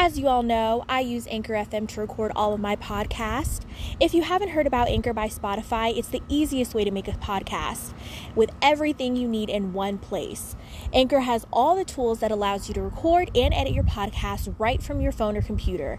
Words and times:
As 0.00 0.16
you 0.16 0.28
all 0.28 0.44
know, 0.44 0.84
I 0.88 1.00
use 1.00 1.26
Anchor 1.28 1.54
FM 1.54 1.88
to 1.88 2.00
record 2.00 2.30
all 2.36 2.54
of 2.54 2.60
my 2.60 2.76
podcasts. 2.76 3.62
If 3.98 4.14
you 4.14 4.22
haven't 4.22 4.50
heard 4.50 4.64
about 4.64 4.86
Anchor 4.86 5.12
by 5.12 5.26
Spotify, 5.26 5.98
it's 5.98 6.06
the 6.06 6.22
easiest 6.28 6.72
way 6.72 6.84
to 6.84 6.92
make 6.92 7.08
a 7.08 7.12
podcast 7.14 7.92
with 8.36 8.50
everything 8.62 9.16
you 9.16 9.26
need 9.26 9.50
in 9.50 9.72
one 9.72 9.98
place. 9.98 10.54
Anchor 10.92 11.18
has 11.18 11.48
all 11.52 11.74
the 11.74 11.84
tools 11.84 12.20
that 12.20 12.30
allows 12.30 12.68
you 12.68 12.74
to 12.74 12.80
record 12.80 13.36
and 13.36 13.52
edit 13.52 13.72
your 13.72 13.82
podcast 13.82 14.54
right 14.56 14.80
from 14.80 15.00
your 15.00 15.10
phone 15.10 15.36
or 15.36 15.42
computer. 15.42 15.98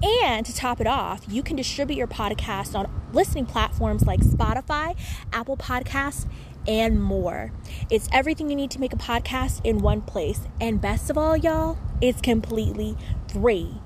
And 0.00 0.46
to 0.46 0.54
top 0.54 0.80
it 0.80 0.86
off, 0.86 1.24
you 1.28 1.42
can 1.42 1.56
distribute 1.56 1.96
your 1.96 2.06
podcast 2.06 2.78
on 2.78 2.88
listening 3.12 3.46
platforms 3.46 4.06
like 4.06 4.20
Spotify, 4.20 4.96
Apple 5.32 5.56
Podcasts, 5.56 6.26
and 6.66 7.02
more. 7.02 7.52
It's 7.90 8.08
everything 8.12 8.50
you 8.50 8.56
need 8.56 8.70
to 8.72 8.80
make 8.80 8.92
a 8.92 8.96
podcast 8.96 9.60
in 9.64 9.78
one 9.78 10.02
place. 10.02 10.40
And 10.60 10.80
best 10.80 11.10
of 11.10 11.18
all, 11.18 11.36
y'all, 11.36 11.78
it's 12.00 12.20
completely 12.20 12.96
free. 13.32 13.80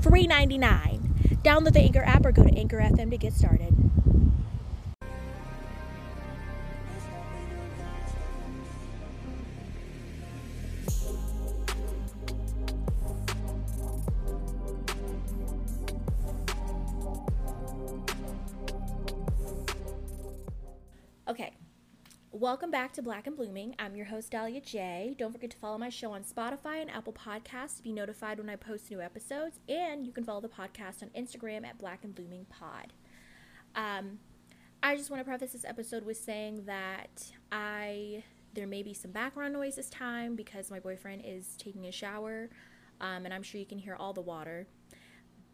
Free 0.00 0.26
99. 0.26 1.38
Download 1.42 1.72
the 1.72 1.80
Anchor 1.80 2.02
app 2.02 2.24
or 2.24 2.32
go 2.32 2.42
to 2.42 2.54
Anchor 2.54 2.78
FM 2.78 3.10
to 3.10 3.18
get 3.18 3.32
started. 3.32 3.89
Welcome 22.40 22.70
back 22.70 22.90
to 22.90 23.02
Black 23.02 23.26
and 23.26 23.36
Blooming. 23.36 23.74
I'm 23.78 23.94
your 23.94 24.06
host, 24.06 24.30
Dahlia 24.30 24.62
J. 24.62 25.14
Don't 25.18 25.30
forget 25.30 25.50
to 25.50 25.58
follow 25.58 25.76
my 25.76 25.90
show 25.90 26.12
on 26.12 26.22
Spotify 26.22 26.80
and 26.80 26.90
Apple 26.90 27.12
Podcasts 27.12 27.76
to 27.76 27.82
be 27.82 27.92
notified 27.92 28.38
when 28.38 28.48
I 28.48 28.56
post 28.56 28.90
new 28.90 29.02
episodes. 29.02 29.60
And 29.68 30.06
you 30.06 30.12
can 30.12 30.24
follow 30.24 30.40
the 30.40 30.48
podcast 30.48 31.02
on 31.02 31.10
Instagram 31.14 31.66
at 31.66 31.76
Black 31.76 32.02
and 32.02 32.14
Blooming 32.14 32.46
Pod. 32.48 32.94
Um, 33.76 34.20
I 34.82 34.96
just 34.96 35.10
want 35.10 35.20
to 35.20 35.24
preface 35.26 35.52
this 35.52 35.66
episode 35.66 36.06
with 36.06 36.16
saying 36.16 36.64
that 36.64 37.30
I 37.52 38.24
there 38.54 38.66
may 38.66 38.82
be 38.82 38.94
some 38.94 39.10
background 39.10 39.52
noise 39.52 39.76
this 39.76 39.90
time 39.90 40.34
because 40.34 40.70
my 40.70 40.80
boyfriend 40.80 41.24
is 41.26 41.56
taking 41.58 41.84
a 41.84 41.92
shower, 41.92 42.48
um, 43.02 43.26
and 43.26 43.34
I'm 43.34 43.42
sure 43.42 43.60
you 43.60 43.66
can 43.66 43.78
hear 43.78 43.96
all 43.96 44.14
the 44.14 44.22
water. 44.22 44.66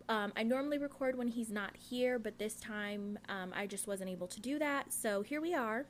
Um, 0.09 0.33
I 0.37 0.45
normally 0.45 0.79
record 0.79 1.19
when 1.19 1.27
he's 1.27 1.51
not 1.51 1.77
here, 1.77 2.21
but 2.21 2.39
this 2.39 2.61
time 2.61 3.19
um, 3.29 3.53
I 3.57 3.67
just 3.67 3.89
wasn't 3.89 4.09
able 4.09 4.29
to 4.29 4.41
do 4.41 4.61
that. 4.61 4.93
So 4.93 5.23
here 5.23 5.41
we 5.41 5.53
are, 5.53 5.87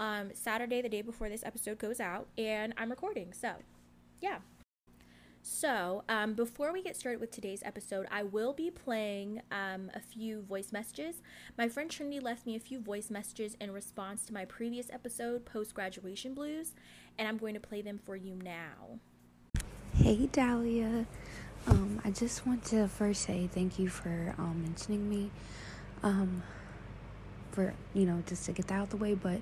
um, 0.00 0.30
Saturday, 0.34 0.80
the 0.80 0.88
day 0.88 1.02
before 1.02 1.28
this 1.28 1.44
episode 1.44 1.78
goes 1.78 2.00
out, 2.00 2.26
and 2.36 2.72
I'm 2.76 2.90
recording. 2.90 3.32
So, 3.32 3.52
yeah. 4.20 4.38
So, 5.42 6.04
um, 6.08 6.34
before 6.34 6.72
we 6.72 6.82
get 6.82 6.96
started 6.96 7.20
with 7.20 7.30
today's 7.30 7.62
episode, 7.64 8.06
I 8.10 8.22
will 8.22 8.52
be 8.52 8.70
playing 8.70 9.42
um, 9.50 9.90
a 9.94 10.00
few 10.00 10.42
voice 10.42 10.72
messages. 10.72 11.22
My 11.56 11.68
friend 11.68 11.90
Trinity 11.90 12.18
left 12.18 12.46
me 12.46 12.56
a 12.56 12.60
few 12.60 12.80
voice 12.80 13.10
messages 13.10 13.56
in 13.60 13.70
response 13.70 14.24
to 14.26 14.34
my 14.34 14.44
previous 14.44 14.90
episode, 14.90 15.44
Post 15.44 15.74
Graduation 15.74 16.34
Blues, 16.34 16.74
and 17.18 17.28
I'm 17.28 17.36
going 17.36 17.54
to 17.54 17.60
play 17.60 17.82
them 17.82 17.98
for 17.98 18.16
you 18.16 18.34
now. 18.34 18.98
Hey, 19.94 20.28
Dahlia. 20.32 21.06
Um, 21.66 22.00
I 22.04 22.10
just 22.10 22.46
want 22.46 22.64
to 22.66 22.88
first 22.88 23.22
say 23.22 23.48
thank 23.52 23.78
you 23.78 23.88
for 23.88 24.34
um, 24.38 24.62
mentioning 24.62 25.08
me. 25.08 25.30
Um, 26.02 26.42
for 27.52 27.74
you 27.92 28.06
know, 28.06 28.22
just 28.26 28.46
to 28.46 28.52
get 28.52 28.68
that 28.68 28.74
out 28.74 28.84
of 28.84 28.90
the 28.90 28.96
way, 28.96 29.14
but 29.14 29.40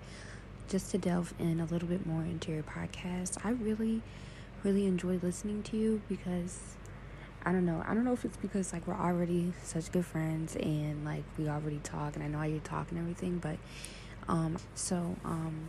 just 0.69 0.91
to 0.93 0.99
delve 0.99 1.35
in 1.39 1.61
a 1.61 1.65
little 1.65 1.89
bit 1.89 2.07
more 2.07 2.23
into 2.23 2.53
your 2.53 2.63
podcast. 2.63 3.45
I 3.45 3.51
really, 3.51 4.03
really 4.63 4.87
enjoy 4.87 5.19
listening 5.23 5.63
to 5.65 5.77
you 5.77 6.03
because 6.09 6.77
I 7.45 7.53
don't 7.53 7.67
know. 7.67 7.83
I 7.87 7.95
don't 7.95 8.05
know 8.05 8.13
if 8.13 8.25
it's 8.25 8.37
because 8.37 8.73
like 8.73 8.87
we're 8.87 8.95
already 8.95 9.53
such 9.63 9.91
good 9.91 10.05
friends 10.07 10.57
and 10.57 11.05
like 11.05 11.25
we 11.39 11.49
already 11.49 11.81
talk 11.83 12.15
and 12.15 12.23
I 12.23 12.29
know 12.29 12.39
how 12.39 12.45
you 12.45 12.61
talk 12.61 12.91
and 12.91 12.99
everything, 12.99 13.39
but 13.39 13.57
um, 14.29 14.57
so 14.75 15.17
um, 15.25 15.69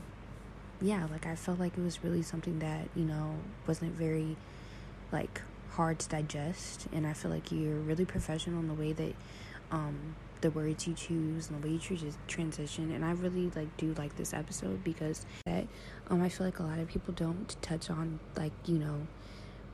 yeah, 0.81 1.07
like 1.12 1.25
I 1.25 1.35
felt 1.35 1.59
like 1.59 1.78
it 1.78 1.81
was 1.81 2.03
really 2.03 2.22
something 2.22 2.59
that 2.59 2.90
you 2.95 3.06
know 3.06 3.35
wasn't 3.68 3.94
very 3.94 4.35
like 5.12 5.41
hard 5.72 6.00
to 6.00 6.09
digest 6.09 6.88
and 6.91 7.06
i 7.06 7.13
feel 7.13 7.31
like 7.31 7.51
you're 7.51 7.75
really 7.75 8.06
professional 8.06 8.59
in 8.59 8.68
the 8.68 8.74
way 8.74 8.91
that 8.91 9.13
um 9.72 10.16
the 10.41 10.51
words 10.51 10.88
you 10.88 10.94
choose 10.94 11.50
and 11.50 11.61
the 11.61 11.67
way 11.67 11.73
you 11.73 11.79
choose 11.79 12.03
transition 12.27 12.91
and 12.91 13.03
i 13.03 13.11
really 13.11 13.51
like 13.55 13.75
do 13.77 13.94
like 13.95 14.16
this 14.16 14.33
episode 14.33 14.83
because 14.83 15.25
that 15.45 15.67
um 16.09 16.22
i 16.22 16.29
feel 16.29 16.45
like 16.45 16.59
a 16.59 16.63
lot 16.63 16.79
of 16.79 16.88
people 16.88 17.13
don't 17.13 17.55
touch 17.61 17.89
on 17.89 18.19
like 18.38 18.53
you 18.66 18.77
know 18.77 19.05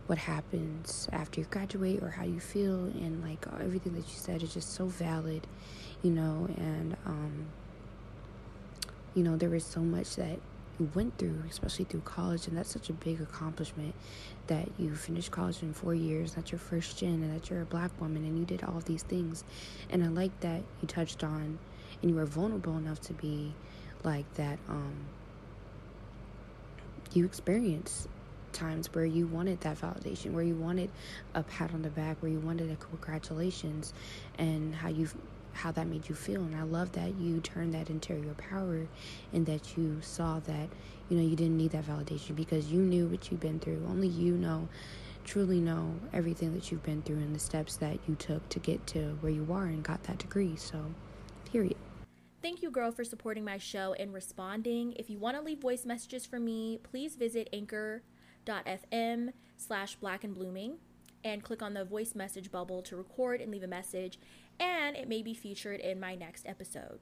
what 0.08 0.18
happens 0.18 1.10
after 1.12 1.42
you 1.42 1.48
graduate 1.50 2.02
or 2.04 2.10
how 2.10 2.24
you 2.24 2.40
feel 2.40 2.86
and 2.86 3.24
like 3.24 3.46
everything 3.60 3.94
that 3.94 4.08
you 4.08 4.16
said 4.16 4.44
is 4.44 4.54
just 4.54 4.74
so 4.74 4.86
valid 4.86 5.48
you 6.04 6.12
know 6.12 6.48
and 6.58 6.96
um 7.06 7.46
you 9.16 9.24
know 9.24 9.36
there 9.36 9.54
is 9.56 9.66
so 9.66 9.80
much 9.80 10.16
that 10.16 10.40
went 10.80 11.18
through, 11.18 11.44
especially 11.50 11.86
through 11.86 12.02
college, 12.02 12.48
and 12.48 12.58
that's 12.58 12.70
such 12.70 12.90
a 12.90 12.94
big 12.94 13.22
accomplishment 13.22 13.96
that 14.48 14.68
you 14.78 14.96
finished 14.96 15.32
college 15.32 15.62
in 15.62 15.74
four 15.74 15.96
years. 15.96 16.34
That's 16.34 16.52
your 16.52 16.60
first 16.60 16.98
gen, 16.98 17.24
and 17.24 17.34
that 17.34 17.50
you're 17.50 17.62
a 17.62 17.66
black 17.66 17.92
woman, 18.02 18.26
and 18.26 18.38
you 18.38 18.46
did 18.46 18.64
all 18.64 18.82
these 18.86 19.04
things. 19.04 19.44
And 19.90 20.04
I 20.04 20.08
like 20.08 20.38
that 20.42 20.62
you 20.82 20.88
touched 20.88 21.24
on, 21.24 21.58
and 22.02 22.12
you 22.12 22.16
were 22.16 22.26
vulnerable 22.26 22.78
enough 22.78 23.00
to 23.02 23.14
be 23.14 23.54
like 24.04 24.32
that. 24.36 24.60
Um, 24.70 24.96
you 27.14 27.26
experienced 27.26 28.08
times 28.52 28.94
where 28.94 29.06
you 29.06 29.28
wanted 29.28 29.62
that 29.62 29.80
validation, 29.80 30.32
where 30.32 30.44
you 30.44 30.56
wanted 30.56 30.90
a 31.34 31.44
pat 31.44 31.74
on 31.74 31.82
the 31.82 31.90
back, 31.90 32.22
where 32.22 32.32
you 32.32 32.40
wanted 32.40 32.72
a 32.72 32.76
congratulations, 32.76 33.94
and 34.38 34.74
how 34.74 34.90
you've 34.90 35.16
how 35.56 35.72
that 35.72 35.88
made 35.88 36.08
you 36.10 36.16
feel. 36.16 36.42
And 36.42 36.56
I 36.56 36.64
love 36.64 36.92
that 36.94 37.16
you 37.16 37.40
turned 37.40 37.74
that 37.74 37.90
into 37.90 38.14
your 38.14 38.34
power 38.36 38.88
and 39.34 39.46
that 39.46 39.78
you 39.78 40.00
saw 40.02 40.40
that, 40.42 40.70
you 41.10 41.18
know, 41.18 41.24
you 41.24 41.36
didn't 41.36 41.58
need 41.58 41.72
that 41.72 41.86
validation 41.86 42.36
because 42.36 42.72
you 42.72 42.80
knew 42.82 43.08
what 43.08 43.32
you've 43.32 43.40
been 43.40 43.60
through. 43.60 43.86
Only 43.88 44.08
you 44.08 44.34
know, 44.34 44.68
truly 45.24 45.60
know 45.60 45.94
everything 46.14 46.54
that 46.54 46.72
you've 46.72 46.84
been 46.84 47.02
through 47.02 47.18
and 47.18 47.34
the 47.34 47.40
steps 47.40 47.78
that 47.78 47.98
you 48.08 48.16
took 48.16 48.48
to 48.50 48.60
get 48.60 48.86
to 48.88 49.18
where 49.22 49.32
you 49.32 49.48
are 49.52 49.66
and 49.66 49.82
got 49.82 50.04
that 50.04 50.18
degree. 50.18 50.56
So, 50.58 50.84
period. 51.52 51.78
Thank 52.42 52.62
you, 52.62 52.70
girl, 52.70 52.92
for 52.92 53.04
supporting 53.04 53.44
my 53.44 53.58
show 53.58 53.96
and 53.98 54.14
responding. 54.14 54.94
If 54.98 55.10
you 55.10 55.18
want 55.18 55.36
to 55.36 55.42
leave 55.42 55.60
voice 55.60 55.86
messages 55.86 56.26
for 56.26 56.40
me, 56.40 56.80
please 56.84 57.16
visit 57.16 57.50
anchor.fm 57.52 59.32
slash 59.58 59.96
black 59.96 60.24
and 60.24 60.34
blooming 60.36 60.78
and 61.26 61.44
click 61.44 61.64
on 61.64 61.74
the 61.74 61.84
voice 61.84 62.14
message 62.14 62.52
bubble 62.52 62.84
to 62.84 62.96
record 62.96 63.42
and 63.42 63.52
leave 63.52 63.64
a 63.64 63.68
message 63.68 64.20
and 64.60 64.96
it 64.96 65.08
may 65.08 65.22
be 65.22 65.34
featured 65.34 65.80
in 65.80 66.00
my 66.00 66.16
next 66.16 66.48
episode. 66.48 67.00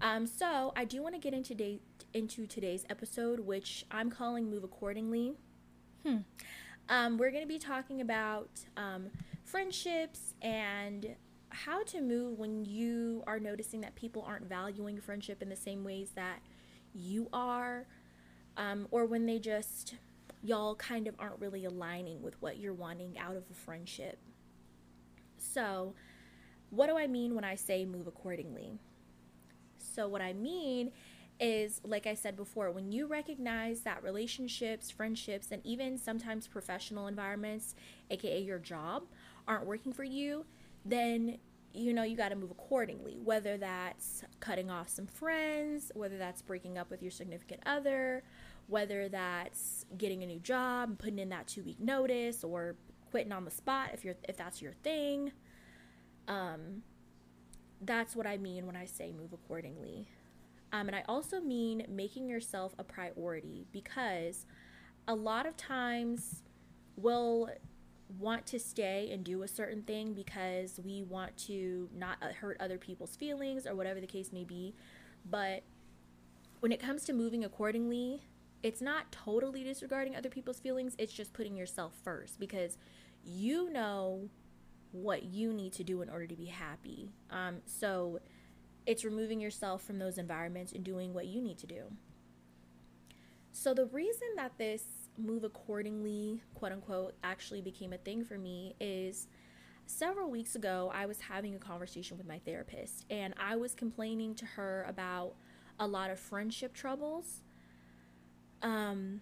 Um, 0.00 0.26
so 0.26 0.72
I 0.76 0.84
do 0.84 1.02
want 1.02 1.14
to 1.14 1.20
get 1.20 1.32
into 1.32 1.54
day, 1.54 1.80
into 2.12 2.46
today's 2.46 2.84
episode, 2.90 3.40
which 3.40 3.86
I'm 3.90 4.10
calling 4.10 4.50
"Move 4.50 4.64
Accordingly." 4.64 5.34
Hmm. 6.04 6.18
Um, 6.88 7.18
we're 7.18 7.30
going 7.30 7.42
to 7.42 7.48
be 7.48 7.58
talking 7.58 8.00
about 8.00 8.50
um, 8.76 9.06
friendships 9.44 10.34
and 10.40 11.16
how 11.48 11.82
to 11.84 12.00
move 12.00 12.38
when 12.38 12.64
you 12.64 13.24
are 13.26 13.40
noticing 13.40 13.80
that 13.80 13.94
people 13.96 14.22
aren't 14.26 14.48
valuing 14.48 15.00
friendship 15.00 15.42
in 15.42 15.48
the 15.48 15.56
same 15.56 15.82
ways 15.82 16.10
that 16.14 16.40
you 16.94 17.28
are, 17.32 17.86
um, 18.56 18.86
or 18.90 19.06
when 19.06 19.26
they 19.26 19.38
just 19.38 19.94
y'all 20.42 20.76
kind 20.76 21.08
of 21.08 21.14
aren't 21.18 21.40
really 21.40 21.64
aligning 21.64 22.22
with 22.22 22.40
what 22.40 22.58
you're 22.58 22.74
wanting 22.74 23.18
out 23.18 23.36
of 23.36 23.42
a 23.50 23.54
friendship. 23.54 24.18
So, 25.38 25.94
what 26.70 26.88
do 26.88 26.96
I 26.96 27.06
mean 27.06 27.34
when 27.34 27.44
I 27.44 27.54
say 27.54 27.84
move 27.84 28.06
accordingly? 28.06 28.78
So, 29.78 30.08
what 30.08 30.20
I 30.20 30.32
mean 30.32 30.92
is, 31.38 31.80
like 31.84 32.06
I 32.06 32.14
said 32.14 32.36
before, 32.36 32.70
when 32.70 32.92
you 32.92 33.06
recognize 33.06 33.80
that 33.80 34.02
relationships, 34.02 34.90
friendships, 34.90 35.48
and 35.50 35.64
even 35.64 35.98
sometimes 35.98 36.46
professional 36.46 37.06
environments, 37.06 37.74
aka 38.10 38.40
your 38.40 38.58
job, 38.58 39.04
aren't 39.46 39.66
working 39.66 39.92
for 39.92 40.04
you, 40.04 40.44
then 40.84 41.38
you 41.72 41.92
know 41.92 42.02
you 42.02 42.16
got 42.16 42.30
to 42.30 42.36
move 42.36 42.50
accordingly. 42.50 43.18
Whether 43.22 43.56
that's 43.58 44.22
cutting 44.40 44.70
off 44.70 44.88
some 44.88 45.06
friends, 45.06 45.92
whether 45.94 46.18
that's 46.18 46.42
breaking 46.42 46.78
up 46.78 46.90
with 46.90 47.02
your 47.02 47.10
significant 47.10 47.62
other, 47.66 48.22
whether 48.66 49.08
that's 49.08 49.84
getting 49.96 50.22
a 50.22 50.26
new 50.26 50.40
job, 50.40 50.90
and 50.90 50.98
putting 50.98 51.18
in 51.18 51.28
that 51.30 51.46
two 51.46 51.62
week 51.62 51.80
notice, 51.80 52.44
or 52.44 52.76
quitting 53.10 53.32
on 53.32 53.44
the 53.44 53.50
spot 53.50 53.90
if 53.92 54.04
you're 54.04 54.16
if 54.28 54.36
that's 54.36 54.60
your 54.60 54.72
thing 54.82 55.32
um, 56.28 56.82
that's 57.80 58.16
what 58.16 58.26
I 58.26 58.36
mean 58.36 58.66
when 58.66 58.76
I 58.76 58.86
say 58.86 59.12
move 59.12 59.32
accordingly. 59.32 60.08
Um, 60.72 60.88
and 60.88 60.96
I 60.96 61.04
also 61.08 61.40
mean 61.40 61.86
making 61.88 62.28
yourself 62.28 62.74
a 62.78 62.84
priority 62.84 63.66
because 63.72 64.46
a 65.06 65.14
lot 65.14 65.46
of 65.46 65.56
times 65.56 66.42
we'll 66.96 67.50
want 68.18 68.46
to 68.46 68.58
stay 68.58 69.10
and 69.12 69.24
do 69.24 69.42
a 69.42 69.48
certain 69.48 69.82
thing 69.82 70.12
because 70.12 70.80
we 70.84 71.02
want 71.02 71.36
to 71.36 71.88
not 71.94 72.18
uh, 72.22 72.28
hurt 72.28 72.56
other 72.60 72.78
people's 72.78 73.16
feelings 73.16 73.66
or 73.66 73.74
whatever 73.74 74.00
the 74.00 74.06
case 74.06 74.32
may 74.32 74.44
be. 74.44 74.74
But 75.28 75.62
when 76.60 76.72
it 76.72 76.80
comes 76.80 77.04
to 77.04 77.12
moving 77.12 77.44
accordingly, 77.44 78.22
it's 78.62 78.80
not 78.80 79.12
totally 79.12 79.62
disregarding 79.64 80.16
other 80.16 80.28
people's 80.28 80.60
feelings, 80.60 80.94
it's 80.98 81.12
just 81.12 81.32
putting 81.32 81.56
yourself 81.56 81.92
first 82.02 82.40
because 82.40 82.78
you 83.24 83.70
know 83.70 84.28
what 85.02 85.24
you 85.24 85.52
need 85.52 85.72
to 85.74 85.84
do 85.84 86.02
in 86.02 86.08
order 86.08 86.26
to 86.26 86.36
be 86.36 86.46
happy. 86.46 87.10
Um, 87.30 87.58
so 87.66 88.20
it's 88.86 89.04
removing 89.04 89.40
yourself 89.40 89.82
from 89.82 89.98
those 89.98 90.18
environments 90.18 90.72
and 90.72 90.84
doing 90.84 91.12
what 91.12 91.26
you 91.26 91.40
need 91.42 91.58
to 91.58 91.66
do. 91.66 91.84
So 93.52 93.74
the 93.74 93.86
reason 93.86 94.28
that 94.36 94.58
this 94.58 94.84
move 95.18 95.44
accordingly, 95.44 96.42
quote 96.54 96.72
unquote, 96.72 97.14
actually 97.24 97.62
became 97.62 97.92
a 97.92 97.98
thing 97.98 98.24
for 98.24 98.38
me 98.38 98.74
is 98.80 99.28
several 99.86 100.30
weeks 100.30 100.54
ago, 100.54 100.90
I 100.94 101.06
was 101.06 101.20
having 101.20 101.54
a 101.54 101.58
conversation 101.58 102.18
with 102.18 102.26
my 102.26 102.38
therapist 102.40 103.06
and 103.08 103.34
I 103.38 103.56
was 103.56 103.74
complaining 103.74 104.34
to 104.36 104.44
her 104.44 104.84
about 104.88 105.34
a 105.78 105.86
lot 105.86 106.10
of 106.10 106.18
friendship 106.18 106.74
troubles. 106.74 107.42
Um, 108.62 109.20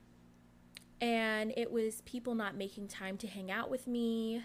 and 1.00 1.52
it 1.56 1.70
was 1.70 2.00
people 2.02 2.34
not 2.34 2.56
making 2.56 2.88
time 2.88 3.16
to 3.18 3.26
hang 3.26 3.50
out 3.50 3.70
with 3.70 3.86
me. 3.86 4.42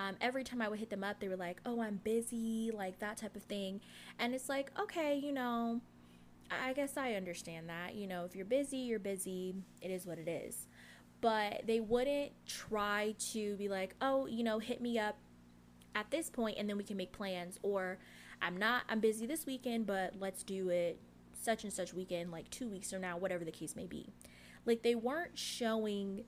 Um, 0.00 0.16
every 0.22 0.44
time 0.44 0.62
I 0.62 0.68
would 0.68 0.78
hit 0.78 0.88
them 0.88 1.04
up, 1.04 1.20
they 1.20 1.28
were 1.28 1.36
like, 1.36 1.60
oh, 1.66 1.82
I'm 1.82 2.00
busy, 2.02 2.70
like 2.72 3.00
that 3.00 3.18
type 3.18 3.36
of 3.36 3.42
thing. 3.42 3.82
And 4.18 4.34
it's 4.34 4.48
like, 4.48 4.70
okay, 4.80 5.14
you 5.16 5.30
know, 5.30 5.82
I 6.50 6.72
guess 6.72 6.96
I 6.96 7.14
understand 7.14 7.68
that. 7.68 7.94
You 7.94 8.06
know, 8.06 8.24
if 8.24 8.34
you're 8.34 8.46
busy, 8.46 8.78
you're 8.78 8.98
busy. 8.98 9.54
It 9.82 9.90
is 9.90 10.06
what 10.06 10.18
it 10.18 10.26
is. 10.26 10.66
But 11.20 11.66
they 11.66 11.80
wouldn't 11.80 12.32
try 12.46 13.14
to 13.32 13.56
be 13.56 13.68
like, 13.68 13.94
oh, 14.00 14.24
you 14.24 14.42
know, 14.42 14.58
hit 14.58 14.80
me 14.80 14.98
up 14.98 15.18
at 15.94 16.10
this 16.10 16.30
point 16.30 16.56
and 16.56 16.66
then 16.66 16.78
we 16.78 16.84
can 16.84 16.96
make 16.96 17.12
plans. 17.12 17.58
Or 17.62 17.98
I'm 18.40 18.56
not, 18.56 18.84
I'm 18.88 19.00
busy 19.00 19.26
this 19.26 19.44
weekend, 19.44 19.86
but 19.86 20.14
let's 20.18 20.42
do 20.42 20.70
it 20.70 20.98
such 21.38 21.64
and 21.64 21.72
such 21.72 21.92
weekend, 21.92 22.32
like 22.32 22.48
two 22.48 22.70
weeks 22.70 22.90
from 22.90 23.02
now, 23.02 23.18
whatever 23.18 23.44
the 23.44 23.52
case 23.52 23.76
may 23.76 23.86
be. 23.86 24.14
Like 24.64 24.82
they 24.82 24.94
weren't 24.94 25.36
showing 25.36 26.24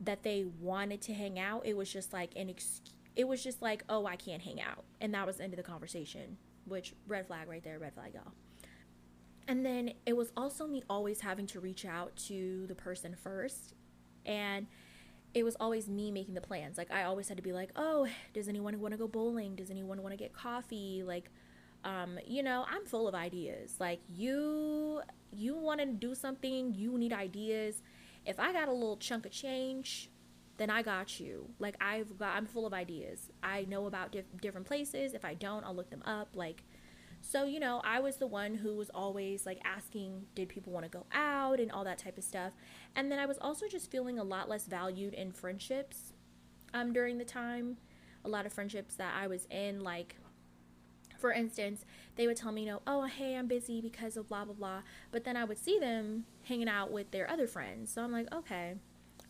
that 0.00 0.22
they 0.22 0.44
wanted 0.60 1.00
to 1.02 1.14
hang 1.14 1.38
out. 1.38 1.62
It 1.64 1.76
was 1.76 1.92
just 1.92 2.12
like 2.12 2.32
an 2.36 2.50
ex- 2.50 2.80
it 3.16 3.26
was 3.26 3.42
just 3.42 3.60
like, 3.60 3.84
"Oh, 3.88 4.06
I 4.06 4.16
can't 4.16 4.42
hang 4.42 4.60
out." 4.60 4.84
And 5.00 5.12
that 5.14 5.26
was 5.26 5.36
the 5.38 5.44
end 5.44 5.52
of 5.52 5.56
the 5.56 5.62
conversation, 5.62 6.36
which 6.66 6.94
red 7.06 7.26
flag 7.26 7.48
right 7.48 7.62
there, 7.62 7.78
red 7.78 7.94
flag 7.94 8.14
y'all. 8.14 8.32
And 9.48 9.64
then 9.64 9.92
it 10.06 10.16
was 10.16 10.32
also 10.36 10.66
me 10.66 10.82
always 10.90 11.20
having 11.20 11.46
to 11.48 11.60
reach 11.60 11.84
out 11.84 12.14
to 12.28 12.66
the 12.66 12.74
person 12.74 13.14
first. 13.14 13.74
And 14.26 14.66
it 15.34 15.42
was 15.42 15.56
always 15.58 15.88
me 15.88 16.10
making 16.10 16.34
the 16.34 16.40
plans. 16.40 16.78
Like 16.78 16.90
I 16.92 17.04
always 17.04 17.28
had 17.28 17.36
to 17.38 17.42
be 17.42 17.52
like, 17.52 17.70
"Oh, 17.76 18.06
does 18.34 18.48
anyone 18.48 18.78
want 18.80 18.92
to 18.92 18.98
go 18.98 19.08
bowling? 19.08 19.56
Does 19.56 19.70
anyone 19.70 20.02
want 20.02 20.12
to 20.12 20.16
get 20.16 20.32
coffee?" 20.32 21.02
Like 21.04 21.30
um, 21.84 22.18
you 22.26 22.42
know, 22.42 22.66
I'm 22.68 22.84
full 22.84 23.08
of 23.08 23.14
ideas. 23.14 23.76
Like 23.78 24.00
you 24.08 25.02
you 25.32 25.56
want 25.56 25.80
to 25.80 25.86
do 25.86 26.14
something, 26.14 26.74
you 26.74 26.98
need 26.98 27.12
ideas. 27.12 27.82
If 28.28 28.38
I 28.38 28.52
got 28.52 28.68
a 28.68 28.72
little 28.72 28.98
chunk 28.98 29.26
of 29.26 29.32
change, 29.32 30.10
then 30.58 30.68
I 30.70 30.82
got 30.82 31.18
you. 31.18 31.48
Like 31.58 31.76
I've 31.80 32.18
got 32.18 32.36
I'm 32.36 32.46
full 32.46 32.66
of 32.66 32.74
ideas. 32.74 33.30
I 33.42 33.64
know 33.64 33.86
about 33.86 34.12
diff- 34.12 34.40
different 34.40 34.66
places. 34.66 35.14
If 35.14 35.24
I 35.24 35.34
don't, 35.34 35.64
I'll 35.64 35.74
look 35.74 35.88
them 35.88 36.02
up. 36.04 36.28
Like 36.34 36.62
so, 37.20 37.44
you 37.44 37.58
know, 37.58 37.80
I 37.84 38.00
was 38.00 38.16
the 38.16 38.26
one 38.26 38.54
who 38.54 38.76
was 38.76 38.90
always 38.94 39.46
like 39.46 39.58
asking, 39.64 40.26
did 40.34 40.48
people 40.48 40.72
want 40.72 40.84
to 40.84 40.90
go 40.90 41.06
out 41.12 41.58
and 41.58 41.72
all 41.72 41.84
that 41.84 41.98
type 41.98 42.18
of 42.18 42.24
stuff. 42.24 42.52
And 42.94 43.10
then 43.10 43.18
I 43.18 43.26
was 43.26 43.38
also 43.40 43.66
just 43.66 43.90
feeling 43.90 44.18
a 44.18 44.24
lot 44.24 44.48
less 44.48 44.66
valued 44.66 45.14
in 45.14 45.32
friendships 45.32 46.12
um, 46.74 46.92
during 46.92 47.18
the 47.18 47.24
time. 47.24 47.78
A 48.24 48.28
lot 48.28 48.46
of 48.46 48.52
friendships 48.52 48.94
that 48.96 49.14
I 49.16 49.26
was 49.26 49.46
in, 49.50 49.80
like 49.80 50.16
for 51.18 51.32
instance, 51.32 51.84
they 52.16 52.26
would 52.26 52.36
tell 52.36 52.52
me, 52.52 52.62
you 52.62 52.68
know, 52.68 52.82
oh, 52.86 53.04
hey, 53.04 53.36
I'm 53.36 53.48
busy 53.48 53.80
because 53.80 54.16
of 54.16 54.28
blah, 54.28 54.44
blah, 54.44 54.54
blah. 54.54 54.82
But 55.10 55.24
then 55.24 55.36
I 55.36 55.44
would 55.44 55.58
see 55.58 55.78
them 55.78 56.24
hanging 56.44 56.68
out 56.68 56.90
with 56.90 57.10
their 57.10 57.28
other 57.28 57.46
friends. 57.46 57.92
So 57.92 58.02
I'm 58.02 58.12
like, 58.12 58.32
okay. 58.32 58.76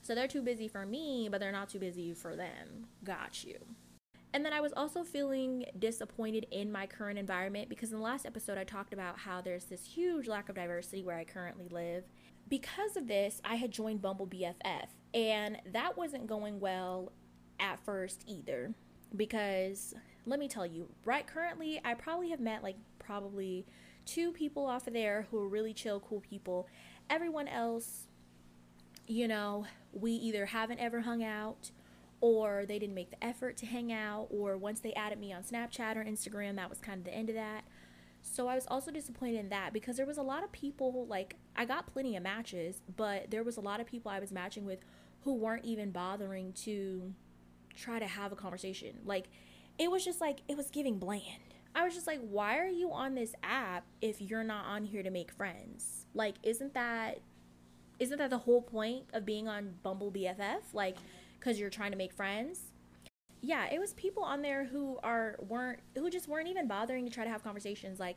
So 0.03 0.15
they're 0.15 0.29
too 0.29 0.43
busy 0.43 0.69
for 0.69 0.87
me, 0.87 1.29
but 1.31 1.41
they're 1.41 1.53
not 1.53 1.71
too 1.71 1.79
busy 1.79 2.13
for 2.15 2.37
them. 2.37 2.87
Got 3.05 3.45
you. 3.45 3.57
And 4.35 4.45
then 4.45 4.53
I 4.53 4.61
was 4.61 4.73
also 4.75 5.05
feeling 5.05 5.65
disappointed 5.79 6.47
in 6.51 6.71
my 6.71 6.87
current 6.87 7.19
environment 7.19 7.69
because 7.69 7.93
in 7.93 7.99
the 7.99 8.05
last 8.05 8.27
episode 8.27 8.59
I 8.59 8.65
talked 8.65 8.93
about 8.93 9.19
how 9.19 9.41
there's 9.41 9.65
this 9.65 9.85
huge 9.85 10.29
lack 10.29 10.49
of 10.51 10.55
diversity 10.55 11.03
where 11.03 11.17
I 11.17 11.25
currently 11.25 11.69
live. 11.71 12.05
Because 12.49 12.97
of 12.97 13.09
this, 13.09 13.41
I 13.45 13.57
had 13.57 13.71
joined 13.71 14.01
Bumble 14.01 14.27
BFF, 14.27 14.87
and 15.13 15.59
that 15.73 15.97
wasn't 15.97 16.27
going 16.27 16.61
well 16.61 17.13
at 17.61 17.81
first 17.81 18.25
either 18.27 18.73
because 19.17 19.95
let 20.29 20.39
me 20.39 20.49
tell 20.49 20.67
you, 20.67 20.89
right 21.05 21.27
currently, 21.27 21.81
I 21.85 21.95
probably 21.95 22.31
have 22.31 22.41
met 22.41 22.63
like 22.63 22.77
probably 22.99 23.67
two 24.05 24.33
people 24.33 24.67
off 24.67 24.87
of 24.87 24.95
there 24.95 25.27
who 25.31 25.39
are 25.39 25.49
really 25.49 25.75
chill, 25.75 26.01
cool 26.01 26.21
people. 26.21 26.69
Everyone 27.11 27.49
else, 27.49 28.07
you 29.07 29.29
know, 29.29 29.67
we 29.93 30.13
either 30.13 30.47
haven't 30.47 30.79
ever 30.79 31.01
hung 31.01 31.23
out 31.23 31.71
or 32.21 32.65
they 32.67 32.79
didn't 32.79 32.95
make 32.95 33.11
the 33.11 33.25
effort 33.25 33.57
to 33.57 33.67
hang 33.67 33.93
out, 33.93 34.27
or 34.31 34.57
once 34.57 34.81
they 34.81 34.93
added 34.95 35.21
me 35.21 35.33
on 35.33 35.43
Snapchat 35.43 35.97
or 35.97 36.03
Instagram, 36.03 36.57
that 36.57 36.69
was 36.69 36.81
kind 36.81 36.99
of 36.99 37.05
the 37.05 37.15
end 37.15 37.29
of 37.29 37.37
that. 37.37 37.63
So 38.23 38.49
I 38.49 38.57
was 38.57 38.67
also 38.67 38.91
disappointed 38.91 39.39
in 39.39 39.49
that 39.51 39.73
because 39.73 39.97
there 39.97 40.05
was 40.07 40.19
a 40.19 40.23
lot 40.23 40.43
of 40.43 40.51
people, 40.51 41.07
like, 41.07 41.37
I 41.55 41.65
got 41.65 41.87
plenty 41.87 42.17
of 42.17 42.25
matches, 42.25 42.83
but 42.97 43.31
there 43.31 43.45
was 43.45 43.57
a 43.57 43.61
lot 43.61 43.81
of 43.81 43.87
people 43.87 44.11
I 44.11 44.19
was 44.19 44.33
matching 44.33 44.65
with 44.65 44.81
who 45.23 45.35
weren't 45.35 45.65
even 45.65 45.93
bothering 45.93 46.53
to 46.65 47.15
try 47.77 48.01
to 48.01 48.07
have 48.07 48.33
a 48.33 48.37
conversation. 48.37 48.99
Like, 49.05 49.29
it 49.79 49.91
was 49.91 50.05
just 50.05 50.21
like 50.21 50.41
it 50.49 50.57
was 50.57 50.71
giving 50.71 50.99
bland. 50.99 51.55
I 51.75 51.85
was 51.85 51.95
just 51.95 52.07
like, 52.07 52.21
why 52.21 52.59
are 52.59 52.67
you 52.67 52.93
on 52.93 53.15
this 53.15 53.35
app 53.43 53.85
if 54.01 54.21
you're 54.21 54.45
not 54.45 54.67
on 54.67 54.85
here 54.85 55.03
to 55.03 55.11
make 55.11 55.31
friends? 55.31 56.07
Like, 56.15 56.35
isn't 56.43 56.75
that 56.75 57.21
isn't 57.99 58.19
that 58.19 58.31
the 58.31 58.39
whole 58.39 58.63
point 58.63 59.05
of 59.13 59.25
being 59.25 59.49
on 59.49 59.75
Bumble 59.83 60.13
BFF? 60.13 60.73
Like, 60.73 60.97
because 61.39 61.59
you're 61.59 61.71
trying 61.71 61.91
to 61.91 61.97
make 61.97 62.13
friends. 62.13 62.61
Yeah, 63.41 63.67
it 63.73 63.79
was 63.79 63.93
people 63.95 64.23
on 64.23 64.43
there 64.43 64.65
who 64.65 64.99
are 65.03 65.37
weren't 65.47 65.81
who 65.95 66.11
just 66.11 66.29
weren't 66.29 66.49
even 66.49 66.67
bothering 66.67 67.05
to 67.05 67.11
try 67.11 67.25
to 67.25 67.31
have 67.31 67.45
conversations. 67.45 68.01
Like, 68.01 68.17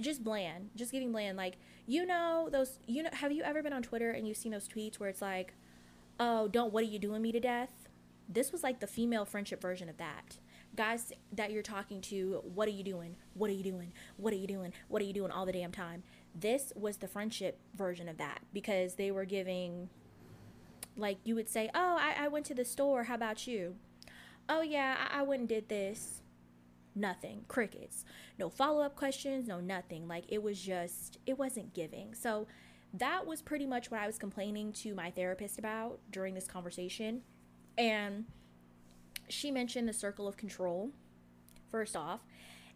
just 0.00 0.24
bland, 0.24 0.70
just 0.74 0.92
giving 0.92 1.12
bland. 1.12 1.36
Like, 1.36 1.56
you 1.86 2.06
know 2.06 2.48
those. 2.50 2.78
You 2.86 3.02
know, 3.02 3.10
have 3.12 3.32
you 3.32 3.42
ever 3.42 3.62
been 3.62 3.74
on 3.74 3.82
Twitter 3.82 4.10
and 4.10 4.26
you've 4.26 4.38
seen 4.38 4.52
those 4.52 4.68
tweets 4.68 4.98
where 4.98 5.10
it's 5.10 5.20
like, 5.20 5.52
"Oh, 6.18 6.48
don't 6.48 6.72
what 6.72 6.84
are 6.84 6.86
you 6.86 6.98
doing 6.98 7.20
me 7.20 7.32
to 7.32 7.40
death?" 7.40 7.88
This 8.26 8.52
was 8.52 8.62
like 8.62 8.80
the 8.80 8.86
female 8.86 9.26
friendship 9.26 9.60
version 9.60 9.90
of 9.90 9.98
that 9.98 10.38
guys 10.76 11.12
that 11.32 11.52
you're 11.52 11.62
talking 11.62 12.00
to, 12.02 12.42
what 12.54 12.68
are 12.68 12.72
you 12.72 12.84
doing? 12.84 13.16
What 13.34 13.50
are 13.50 13.54
you 13.54 13.62
doing? 13.62 13.92
What 14.16 14.32
are 14.32 14.36
you 14.36 14.46
doing? 14.46 14.72
What 14.88 15.02
are 15.02 15.04
you 15.04 15.12
doing 15.12 15.30
all 15.30 15.46
the 15.46 15.52
damn 15.52 15.72
time? 15.72 16.02
This 16.34 16.72
was 16.74 16.96
the 16.98 17.08
friendship 17.08 17.58
version 17.76 18.08
of 18.08 18.18
that 18.18 18.40
because 18.52 18.94
they 18.94 19.10
were 19.10 19.24
giving, 19.24 19.88
like, 20.96 21.18
you 21.24 21.34
would 21.34 21.48
say, 21.48 21.70
Oh, 21.74 21.96
I, 22.00 22.24
I 22.24 22.28
went 22.28 22.46
to 22.46 22.54
the 22.54 22.64
store. 22.64 23.04
How 23.04 23.14
about 23.14 23.46
you? 23.46 23.76
Oh, 24.48 24.62
yeah, 24.62 24.96
I, 25.10 25.20
I 25.20 25.22
went 25.22 25.40
and 25.40 25.48
did 25.48 25.68
this. 25.68 26.22
Nothing. 26.94 27.44
Crickets. 27.48 28.04
No 28.38 28.48
follow 28.48 28.82
up 28.82 28.96
questions, 28.96 29.48
no 29.48 29.60
nothing. 29.60 30.06
Like, 30.06 30.24
it 30.28 30.42
was 30.42 30.60
just, 30.60 31.18
it 31.26 31.38
wasn't 31.38 31.74
giving. 31.74 32.14
So, 32.14 32.46
that 32.96 33.26
was 33.26 33.42
pretty 33.42 33.66
much 33.66 33.90
what 33.90 34.00
I 34.00 34.06
was 34.06 34.18
complaining 34.18 34.72
to 34.74 34.94
my 34.94 35.10
therapist 35.10 35.58
about 35.58 35.98
during 36.12 36.34
this 36.34 36.46
conversation. 36.46 37.22
And 37.76 38.26
she 39.28 39.50
mentioned 39.50 39.88
the 39.88 39.92
circle 39.92 40.28
of 40.28 40.36
control, 40.36 40.90
first 41.70 41.96
off, 41.96 42.24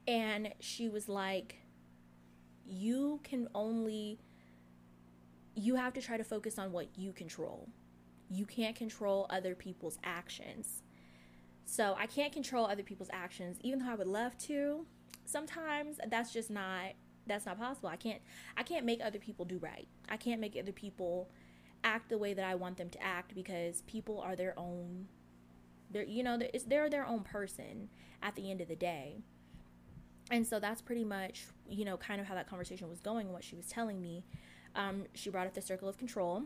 and 0.07 0.53
she 0.61 0.89
was 0.89 1.09
like, 1.09 1.57
You 2.67 3.21
can 3.25 3.49
only, 3.55 4.19
you 5.55 5.77
have 5.77 5.93
to 5.95 6.03
try 6.03 6.17
to 6.17 6.25
focus 6.25 6.59
on 6.59 6.73
what 6.73 6.89
you 6.97 7.13
control. 7.13 7.69
You 8.31 8.45
can't 8.45 8.77
control 8.77 9.27
other 9.31 9.55
people's 9.55 9.99
actions. 10.05 10.83
So 11.65 11.95
I 11.99 12.07
can't 12.07 12.33
control 12.33 12.67
other 12.67 12.83
people's 12.83 13.11
actions, 13.13 13.59
even 13.63 13.81
though 13.81 13.91
I 13.91 13.95
would 13.95 14.07
love 14.07 14.37
to. 14.39 14.87
Sometimes 15.25 15.99
that's 16.09 16.33
just 16.33 16.51
not 16.51 16.93
that's 17.27 17.45
not 17.45 17.59
possible. 17.59 17.91
I 17.91 17.97
can't 17.97 18.23
I 18.57 18.63
can't 18.63 18.87
make 18.87 19.01
other 19.03 19.19
people 19.19 19.45
do 19.45 19.59
right. 19.59 19.87
I 20.09 20.17
can't 20.17 20.41
make 20.41 20.57
other 20.59 20.73
people 20.73 21.29
act 21.85 22.09
the 22.09 22.19
way 22.19 22.35
that 22.35 22.45
I 22.45 22.55
want 22.55 22.79
them 22.79 22.89
to 22.91 23.03
act 23.03 23.35
because 23.35 23.83
people 23.83 24.19
are 24.21 24.35
their 24.35 24.59
own 24.59 25.07
they're 25.91 26.05
you 26.05 26.23
know 26.23 26.39
they're, 26.39 26.51
they're 26.67 26.91
their 26.91 27.07
own 27.07 27.21
person 27.21 27.89
at 28.23 28.35
the 28.35 28.51
end 28.51 28.61
of 28.61 28.69
the 28.69 28.77
day. 28.77 29.19
And 30.31 30.47
so 30.47 30.61
that's 30.61 30.83
pretty 30.83 31.05
much 31.05 31.47
you 31.69 31.85
know 31.85 31.97
kind 31.97 32.21
of 32.21 32.27
how 32.27 32.35
that 32.35 32.49
conversation 32.49 32.89
was 32.89 33.01
going. 33.01 33.33
What 33.33 33.45
she 33.45 33.57
was 33.57 33.67
telling 33.67 34.01
me. 34.01 34.25
Um, 34.75 35.05
she 35.15 35.31
brought 35.31 35.47
up 35.47 35.55
the 35.55 35.63
circle 35.63 35.89
of 35.89 35.97
control, 35.97 36.45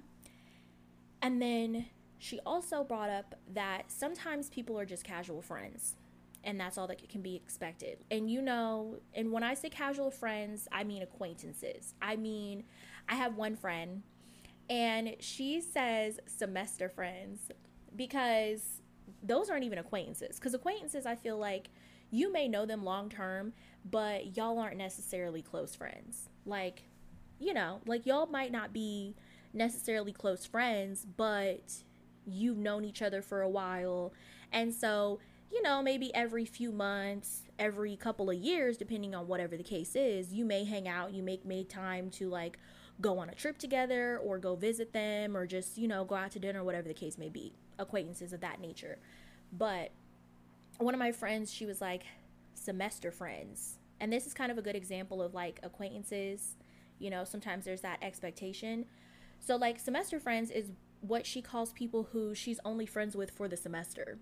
and 1.21 1.43
then 1.43 1.87
she 2.19 2.39
also 2.47 2.85
brought 2.85 3.11
up 3.11 3.35
that 3.53 3.91
sometimes 3.91 4.49
people 4.49 4.79
are 4.79 4.87
just 4.87 5.03
casual 5.03 5.43
friends 5.43 5.97
and 6.45 6.59
that's 6.59 6.77
all 6.79 6.87
that 6.89 7.09
can 7.09 7.23
be 7.23 7.37
expected. 7.37 7.99
And 8.11 8.31
you 8.31 8.43
know, 8.43 8.99
and 9.15 9.33
when 9.33 9.43
I 9.43 9.55
say 9.55 9.69
casual 9.69 10.11
friends, 10.11 10.69
I 10.73 10.85
mean 10.85 11.03
acquaintances. 11.03 11.95
I 12.03 12.17
mean, 12.17 12.65
I 13.09 13.15
have 13.15 13.37
one 13.37 13.57
friend 13.57 14.03
and 14.71 15.17
she 15.21 15.61
says 15.61 16.19
semester 16.27 16.89
friends 16.89 17.51
because 17.95 18.82
those 19.23 19.51
aren't 19.51 19.65
even 19.65 19.79
acquaintances 19.79 20.37
because 20.37 20.55
acquaintances 20.55 21.07
i 21.07 21.15
feel 21.15 21.39
like 21.39 21.71
you 22.11 22.33
may 22.33 22.49
know 22.49 22.67
them 22.67 22.85
long 22.85 23.09
term 23.09 23.53
but 23.91 24.37
y'all 24.37 24.59
aren't 24.59 24.77
necessarily 24.77 25.43
close 25.43 25.75
friends 25.75 26.29
like 26.47 26.85
you 27.39 27.55
know 27.55 27.81
like 27.87 28.07
y'all 28.07 28.27
might 28.27 28.53
not 28.53 28.73
be 28.73 29.15
necessarily 29.53 30.13
close 30.13 30.47
friends 30.47 31.07
but 31.17 31.83
you've 32.27 32.59
known 32.59 32.85
each 32.85 33.03
other 33.03 33.23
for 33.23 33.43
a 33.43 33.49
while. 33.49 34.13
And 34.53 34.73
so, 34.73 35.21
you 35.51 35.63
know, 35.63 35.83
maybe 35.83 36.15
every 36.15 36.45
few 36.45 36.73
months, 36.73 37.43
every 37.59 37.97
couple 37.97 38.31
of 38.31 38.37
years, 38.37 38.77
depending 38.77 39.15
on 39.15 39.27
whatever 39.27 39.57
the 39.57 39.63
case 39.63 39.95
is, 39.97 40.33
you 40.33 40.45
may 40.45 40.65
hang 40.65 40.89
out, 40.89 41.13
you 41.13 41.23
make 41.23 41.45
made 41.45 41.69
time 41.69 42.11
to 42.11 42.29
like 42.29 42.59
go 43.01 43.19
on 43.19 43.29
a 43.29 43.35
trip 43.35 43.59
together 43.59 44.19
or 44.19 44.39
go 44.39 44.55
visit 44.55 44.93
them 44.93 45.37
or 45.37 45.47
just, 45.47 45.77
you 45.77 45.89
know, 45.89 46.05
go 46.05 46.15
out 46.15 46.31
to 46.33 46.39
dinner, 46.39 46.63
whatever 46.63 46.89
the 46.89 46.95
case 46.95 47.19
may 47.19 47.29
be. 47.29 47.53
Acquaintances 47.79 48.33
of 48.33 48.41
that 48.41 48.61
nature. 48.61 48.99
But 49.53 49.91
one 50.79 50.95
of 50.95 50.99
my 50.99 51.13
friends, 51.13 51.53
she 51.53 51.67
was 51.67 51.81
like, 51.81 52.05
semester 52.55 53.11
friends. 53.11 53.79
And 54.01 54.13
this 54.13 54.27
is 54.27 54.35
kind 54.35 54.51
of 54.51 54.59
a 54.59 54.63
good 54.63 54.77
example 54.77 55.23
of 55.23 55.35
like 55.35 55.61
acquaintances. 55.63 56.57
You 56.99 57.11
know, 57.11 57.25
sometimes 57.25 57.65
there's 57.65 57.81
that 57.83 57.99
expectation. 58.03 58.87
So, 59.41 59.57
like, 59.57 59.81
semester 59.81 60.21
friends 60.21 60.51
is 60.51 60.71
what 61.01 61.27
she 61.27 61.43
calls 61.43 61.73
people 61.73 62.09
who 62.13 62.35
she's 62.35 62.61
only 62.65 62.87
friends 62.87 63.17
with 63.17 63.31
for 63.33 63.49
the 63.49 63.57
semester. 63.57 64.19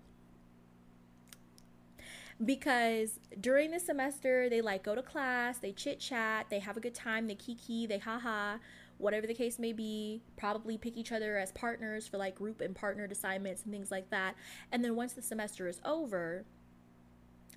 Because 2.43 3.19
during 3.39 3.69
the 3.69 3.79
semester, 3.79 4.49
they 4.49 4.61
like 4.61 4.81
go 4.81 4.95
to 4.95 5.03
class, 5.03 5.59
they 5.59 5.73
chit 5.73 5.99
chat, 5.99 6.47
they 6.49 6.57
have 6.57 6.75
a 6.75 6.79
good 6.79 6.95
time, 6.95 7.27
they 7.27 7.35
kiki, 7.35 7.85
they 7.85 7.99
haha, 7.99 8.57
whatever 9.01 9.27
the 9.27 9.33
case 9.33 9.59
may 9.59 9.73
be, 9.73 10.21
probably 10.37 10.77
pick 10.77 10.95
each 10.97 11.11
other 11.11 11.37
as 11.37 11.51
partners 11.51 12.07
for 12.07 12.17
like 12.17 12.35
group 12.35 12.61
and 12.61 12.75
partnered 12.75 13.11
assignments 13.11 13.63
and 13.63 13.73
things 13.73 13.91
like 13.91 14.09
that. 14.09 14.35
And 14.71 14.83
then 14.83 14.95
once 14.95 15.13
the 15.13 15.21
semester 15.21 15.67
is 15.67 15.81
over, 15.83 16.45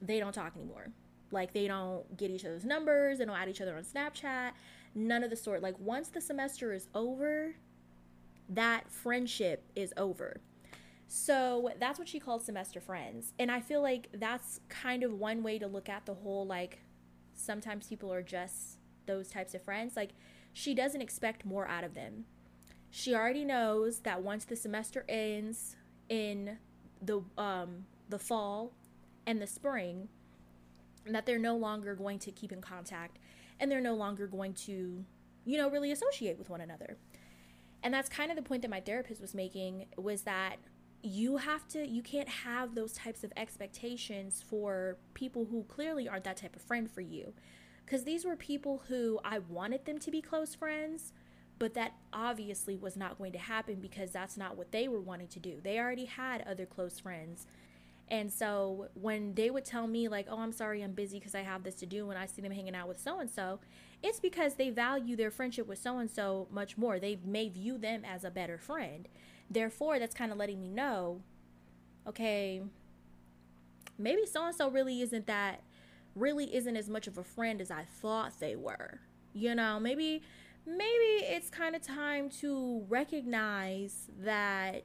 they 0.01 0.19
don't 0.19 0.33
talk 0.33 0.57
anymore. 0.57 0.89
Like 1.31 1.53
they 1.53 1.67
don't 1.67 2.17
get 2.17 2.31
each 2.31 2.45
other's 2.45 2.65
numbers, 2.65 3.19
they 3.19 3.25
don't 3.25 3.37
add 3.37 3.49
each 3.49 3.61
other 3.61 3.77
on 3.77 3.85
Snapchat, 3.85 4.53
none 4.95 5.25
of 5.25 5.31
the 5.31 5.37
sort. 5.37 5.63
Like 5.63 5.79
once 5.79 6.09
the 6.09 6.21
semester 6.21 6.73
is 6.73 6.89
over, 6.95 7.55
that 8.49 8.91
friendship 8.91 9.65
is 9.75 9.93
over. 9.97 10.41
So 11.07 11.71
that's 11.79 11.99
what 11.99 12.09
she 12.09 12.19
called 12.19 12.43
semester 12.43 12.81
friends. 12.81 13.33
And 13.39 13.51
I 13.51 13.61
feel 13.61 13.83
like 13.83 14.09
that's 14.15 14.61
kind 14.69 15.03
of 15.03 15.13
one 15.13 15.43
way 15.43 15.59
to 15.59 15.67
look 15.67 15.89
at 15.89 16.07
the 16.07 16.15
whole 16.15 16.47
like 16.47 16.81
sometimes 17.35 17.89
people 17.89 18.13
are 18.13 18.23
just 18.23 18.79
those 19.07 19.29
types 19.29 19.55
of 19.55 19.63
friends. 19.63 19.97
Like 19.97 20.11
she 20.55 20.73
doesn't 20.73 21.03
expect 21.03 21.45
more 21.45 21.69
out 21.69 21.85
of 21.85 21.93
them. 21.93 22.25
She 22.91 23.15
already 23.15 23.45
knows 23.45 23.99
that 24.01 24.23
once 24.23 24.45
the 24.45 24.57
semester 24.57 25.05
ends 25.09 25.77
in 26.09 26.59
the 27.03 27.23
um 27.37 27.87
the 28.09 28.19
fall 28.19 28.73
and 29.27 29.43
the 29.43 29.47
spring 29.47 30.09
that 31.07 31.27
they're 31.27 31.39
no 31.39 31.57
longer 31.57 31.95
going 31.95 32.19
to 32.19 32.31
keep 32.31 32.53
in 32.53 32.61
contact 32.61 33.19
and 33.59 33.71
they're 33.71 33.81
no 33.81 33.95
longer 33.95 34.27
going 34.27 34.55
to 34.55 35.05
you 35.45 35.59
know 35.59 35.69
really 35.69 35.91
associate 35.91 36.39
with 36.39 36.49
one 36.49 36.61
another 36.61 36.97
and 37.83 37.93
that's 37.93 38.09
kind 38.09 38.31
of 38.31 38.37
the 38.37 38.43
point 38.43 38.63
that 38.63 38.71
my 38.71 38.81
therapist 38.81 39.21
was 39.21 39.35
making 39.35 39.87
was 39.97 40.23
that 40.23 40.57
you 41.03 41.39
have 41.39 41.67
to 41.69 41.87
you 41.87 42.03
can't 42.03 42.29
have 42.29 42.75
those 42.75 42.93
types 42.93 43.25
of 43.25 43.33
expectations 43.37 44.43
for 44.47 44.97
people 45.15 45.47
who 45.47 45.65
clearly 45.65 46.09
aren't 46.09 46.25
that 46.25 46.37
type 46.37 46.55
of 46.55 46.63
friend 46.63 46.91
for 46.91 47.01
you 47.01 47.33
because 47.85 48.05
these 48.05 48.25
were 48.25 48.37
people 48.37 48.83
who 48.89 49.21
i 49.25 49.39
wanted 49.39 49.85
them 49.85 49.99
to 49.99 50.11
be 50.11 50.21
close 50.21 50.55
friends 50.55 51.13
but 51.59 51.75
that 51.75 51.95
obviously 52.13 52.77
was 52.77 52.97
not 52.97 53.17
going 53.17 53.33
to 53.33 53.39
happen 53.39 53.77
because 53.77 54.11
that's 54.11 54.37
not 54.37 54.57
what 54.57 54.73
they 54.73 54.89
were 54.89 55.01
wanting 55.01 55.29
to 55.29 55.39
do 55.39 55.61
they 55.63 55.79
already 55.79 56.07
had 56.07 56.43
other 56.47 56.67
close 56.67 56.99
friends 56.99 57.47
and 58.09 58.31
so 58.31 58.89
when 58.95 59.35
they 59.35 59.51
would 59.51 59.65
tell 59.65 59.87
me, 59.87 60.09
like, 60.09 60.27
oh, 60.29 60.39
I'm 60.39 60.53
sorry, 60.53 60.83
I'm 60.83 60.93
busy 60.93 61.19
because 61.19 61.35
I 61.35 61.41
have 61.41 61.63
this 61.63 61.75
to 61.77 61.87
do, 61.87 62.07
when 62.07 62.17
I 62.17 62.27
see 62.27 62.43
them 62.43 62.53
hanging 62.53 62.75
out 62.75 62.87
with 62.87 63.01
so 63.01 63.19
and 63.19 63.31
so, 63.31 63.61
it's 64.03 64.21
because 64.21 64.55
they 64.55 64.69
value 64.71 65.17
their 65.17 65.31
friendship 65.31 65.67
with 65.67 65.79
so 65.79 65.99
and 65.99 66.11
so 66.11 66.47
much 66.51 66.77
more. 66.77 66.99
They 66.99 67.19
may 67.25 67.49
view 67.49 67.79
them 67.79 68.05
as 68.05 68.25
a 68.25 68.31
better 68.31 68.59
friend. 68.59 69.09
Therefore, 69.51 69.99
that's 69.99 70.15
kind 70.15 70.33
of 70.33 70.39
letting 70.39 70.61
me 70.61 70.69
know, 70.69 71.23
okay, 72.07 72.63
maybe 73.97 74.27
so 74.27 74.45
and 74.47 74.55
so 74.55 74.69
really 74.69 75.01
isn't 75.01 75.27
that, 75.27 75.63
really 76.15 76.55
isn't 76.55 76.77
as 76.77 76.89
much 76.89 77.07
of 77.07 77.19
a 77.19 77.25
friend 77.25 77.61
as 77.61 77.71
I 77.71 77.85
thought 77.85 78.39
they 78.41 78.57
were. 78.57 79.01
You 79.33 79.55
know, 79.55 79.81
maybe, 79.81 80.23
maybe 80.67 81.25
it's 81.25 81.51
kind 81.51 81.75
of 81.75 81.83
time 81.83 82.31
to 82.41 82.85
recognize 82.89 84.11
that 84.21 84.85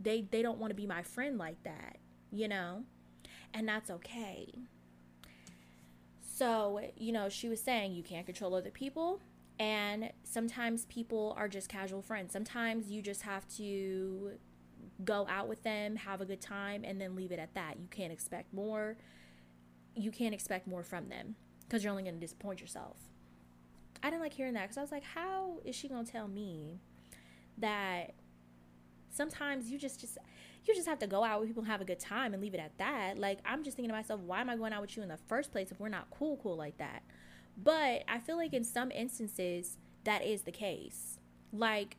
they 0.00 0.26
they 0.30 0.42
don't 0.42 0.58
want 0.58 0.70
to 0.70 0.74
be 0.74 0.86
my 0.86 1.02
friend 1.02 1.38
like 1.38 1.62
that, 1.64 1.98
you 2.30 2.48
know? 2.48 2.84
And 3.52 3.68
that's 3.68 3.90
okay. 3.90 4.52
So, 6.20 6.80
you 6.96 7.12
know, 7.12 7.28
she 7.28 7.48
was 7.48 7.60
saying 7.60 7.94
you 7.94 8.02
can't 8.02 8.24
control 8.24 8.54
other 8.54 8.70
people 8.70 9.20
and 9.58 10.10
sometimes 10.22 10.84
people 10.86 11.34
are 11.36 11.48
just 11.48 11.68
casual 11.68 12.00
friends. 12.00 12.32
Sometimes 12.32 12.90
you 12.90 13.02
just 13.02 13.22
have 13.22 13.46
to 13.56 14.32
go 15.04 15.26
out 15.28 15.48
with 15.48 15.62
them, 15.62 15.96
have 15.96 16.20
a 16.20 16.24
good 16.24 16.40
time 16.40 16.84
and 16.84 17.00
then 17.00 17.16
leave 17.16 17.32
it 17.32 17.38
at 17.38 17.54
that. 17.54 17.76
You 17.80 17.88
can't 17.90 18.12
expect 18.12 18.52
more. 18.54 18.96
You 19.94 20.10
can't 20.10 20.34
expect 20.34 20.66
more 20.66 20.82
from 20.82 21.08
them 21.08 21.36
because 21.60 21.82
you're 21.82 21.90
only 21.90 22.02
going 22.02 22.14
to 22.14 22.20
disappoint 22.20 22.60
yourself. 22.60 22.96
I 24.02 24.10
didn't 24.10 24.22
like 24.22 24.32
hearing 24.32 24.54
that 24.54 24.62
because 24.62 24.78
I 24.78 24.82
was 24.82 24.92
like, 24.92 25.02
how 25.02 25.58
is 25.64 25.74
she 25.74 25.88
going 25.88 26.04
to 26.04 26.12
tell 26.12 26.28
me 26.28 26.78
that 27.58 28.14
sometimes 29.10 29.70
you 29.70 29.78
just 29.78 30.00
just 30.00 30.18
you 30.64 30.74
just 30.74 30.86
have 30.86 30.98
to 30.98 31.06
go 31.06 31.24
out 31.24 31.40
with 31.40 31.48
people 31.48 31.62
and 31.62 31.70
have 31.70 31.80
a 31.80 31.84
good 31.84 31.98
time 31.98 32.32
and 32.34 32.42
leave 32.42 32.54
it 32.54 32.60
at 32.60 32.76
that. 32.78 33.18
Like 33.18 33.38
I'm 33.44 33.64
just 33.64 33.76
thinking 33.76 33.90
to 33.90 33.96
myself, 33.96 34.20
why 34.20 34.40
am 34.40 34.50
I 34.50 34.56
going 34.56 34.72
out 34.72 34.82
with 34.82 34.96
you 34.96 35.02
in 35.02 35.08
the 35.08 35.18
first 35.28 35.50
place 35.50 35.70
if 35.70 35.80
we're 35.80 35.88
not 35.88 36.08
cool 36.10 36.38
cool 36.42 36.56
like 36.56 36.78
that? 36.78 37.02
But 37.56 38.04
I 38.06 38.18
feel 38.18 38.36
like 38.36 38.52
in 38.52 38.64
some 38.64 38.90
instances 38.90 39.76
that 40.04 40.24
is 40.24 40.42
the 40.42 40.52
case. 40.52 41.18
Like 41.52 41.96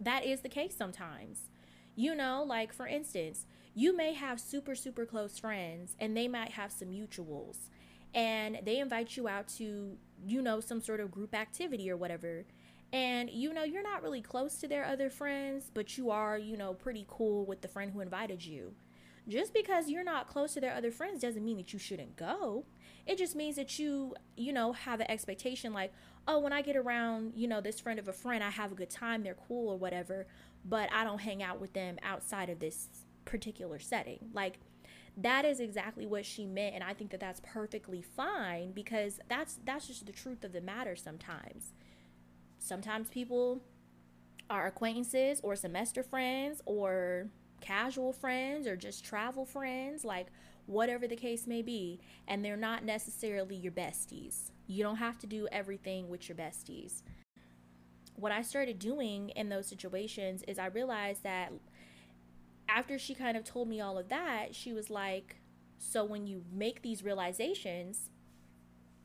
that 0.00 0.24
is 0.24 0.40
the 0.40 0.48
case 0.48 0.76
sometimes. 0.76 1.48
You 1.96 2.14
know, 2.14 2.44
like 2.46 2.72
for 2.72 2.86
instance, 2.86 3.46
you 3.74 3.96
may 3.96 4.12
have 4.12 4.40
super 4.40 4.74
super 4.74 5.04
close 5.04 5.38
friends 5.38 5.96
and 5.98 6.16
they 6.16 6.28
might 6.28 6.52
have 6.52 6.72
some 6.72 6.88
mutuals 6.88 7.68
and 8.14 8.60
they 8.64 8.78
invite 8.78 9.16
you 9.16 9.28
out 9.28 9.48
to 9.48 9.96
you 10.24 10.40
know 10.40 10.60
some 10.60 10.80
sort 10.80 11.00
of 11.00 11.10
group 11.10 11.34
activity 11.34 11.90
or 11.90 11.96
whatever. 11.96 12.44
And 12.92 13.28
you 13.28 13.52
know 13.52 13.64
you're 13.64 13.82
not 13.82 14.02
really 14.02 14.22
close 14.22 14.56
to 14.58 14.68
their 14.68 14.84
other 14.84 15.10
friends 15.10 15.70
but 15.74 15.98
you 15.98 16.10
are 16.10 16.38
you 16.38 16.56
know 16.56 16.74
pretty 16.74 17.04
cool 17.08 17.44
with 17.44 17.60
the 17.60 17.68
friend 17.68 17.92
who 17.92 18.00
invited 18.00 18.44
you. 18.44 18.74
Just 19.26 19.54
because 19.54 19.88
you're 19.88 20.04
not 20.04 20.28
close 20.28 20.54
to 20.54 20.60
their 20.60 20.74
other 20.74 20.90
friends 20.90 21.22
doesn't 21.22 21.44
mean 21.44 21.56
that 21.56 21.72
you 21.72 21.78
shouldn't 21.78 22.14
go. 22.14 22.66
It 23.06 23.18
just 23.18 23.34
means 23.34 23.56
that 23.56 23.78
you 23.78 24.14
you 24.36 24.52
know 24.52 24.72
have 24.72 25.00
an 25.00 25.10
expectation 25.10 25.72
like 25.72 25.92
oh 26.26 26.38
when 26.38 26.52
i 26.52 26.62
get 26.62 26.76
around 26.76 27.32
you 27.34 27.46
know 27.46 27.60
this 27.60 27.80
friend 27.80 27.98
of 27.98 28.08
a 28.08 28.12
friend 28.12 28.42
i 28.42 28.50
have 28.50 28.72
a 28.72 28.74
good 28.74 28.90
time 28.90 29.22
they're 29.22 29.36
cool 29.46 29.68
or 29.68 29.76
whatever 29.76 30.26
but 30.64 30.90
i 30.92 31.04
don't 31.04 31.20
hang 31.20 31.42
out 31.42 31.60
with 31.60 31.72
them 31.74 31.98
outside 32.02 32.48
of 32.48 32.58
this 32.60 32.88
particular 33.24 33.78
setting 33.78 34.30
like 34.32 34.58
that 35.16 35.44
is 35.44 35.60
exactly 35.60 36.06
what 36.06 36.26
she 36.26 36.44
meant 36.44 36.74
and 36.74 36.84
i 36.84 36.92
think 36.92 37.10
that 37.10 37.20
that's 37.20 37.40
perfectly 37.44 38.02
fine 38.02 38.72
because 38.72 39.20
that's 39.28 39.58
that's 39.64 39.86
just 39.86 40.06
the 40.06 40.12
truth 40.12 40.44
of 40.44 40.52
the 40.52 40.60
matter 40.60 40.96
sometimes 40.96 41.72
sometimes 42.58 43.08
people 43.08 43.62
are 44.50 44.66
acquaintances 44.66 45.40
or 45.42 45.56
semester 45.56 46.02
friends 46.02 46.60
or 46.66 47.28
casual 47.60 48.12
friends 48.12 48.66
or 48.66 48.76
just 48.76 49.04
travel 49.04 49.44
friends, 49.44 50.04
like 50.04 50.26
whatever 50.66 51.06
the 51.06 51.16
case 51.16 51.46
may 51.46 51.62
be, 51.62 52.00
and 52.28 52.44
they're 52.44 52.56
not 52.56 52.84
necessarily 52.84 53.56
your 53.56 53.72
besties. 53.72 54.50
You 54.66 54.82
don't 54.82 54.96
have 54.96 55.18
to 55.20 55.26
do 55.26 55.48
everything 55.50 56.08
with 56.08 56.28
your 56.28 56.36
besties. 56.36 57.02
What 58.16 58.32
I 58.32 58.42
started 58.42 58.78
doing 58.78 59.30
in 59.30 59.48
those 59.48 59.66
situations 59.66 60.42
is 60.46 60.58
I 60.58 60.66
realized 60.66 61.22
that 61.24 61.52
after 62.68 62.98
she 62.98 63.14
kind 63.14 63.36
of 63.36 63.44
told 63.44 63.68
me 63.68 63.80
all 63.80 63.98
of 63.98 64.08
that, 64.08 64.54
she 64.54 64.72
was 64.72 64.90
like, 64.90 65.36
So 65.78 66.04
when 66.04 66.26
you 66.26 66.44
make 66.52 66.82
these 66.82 67.04
realizations, 67.04 68.10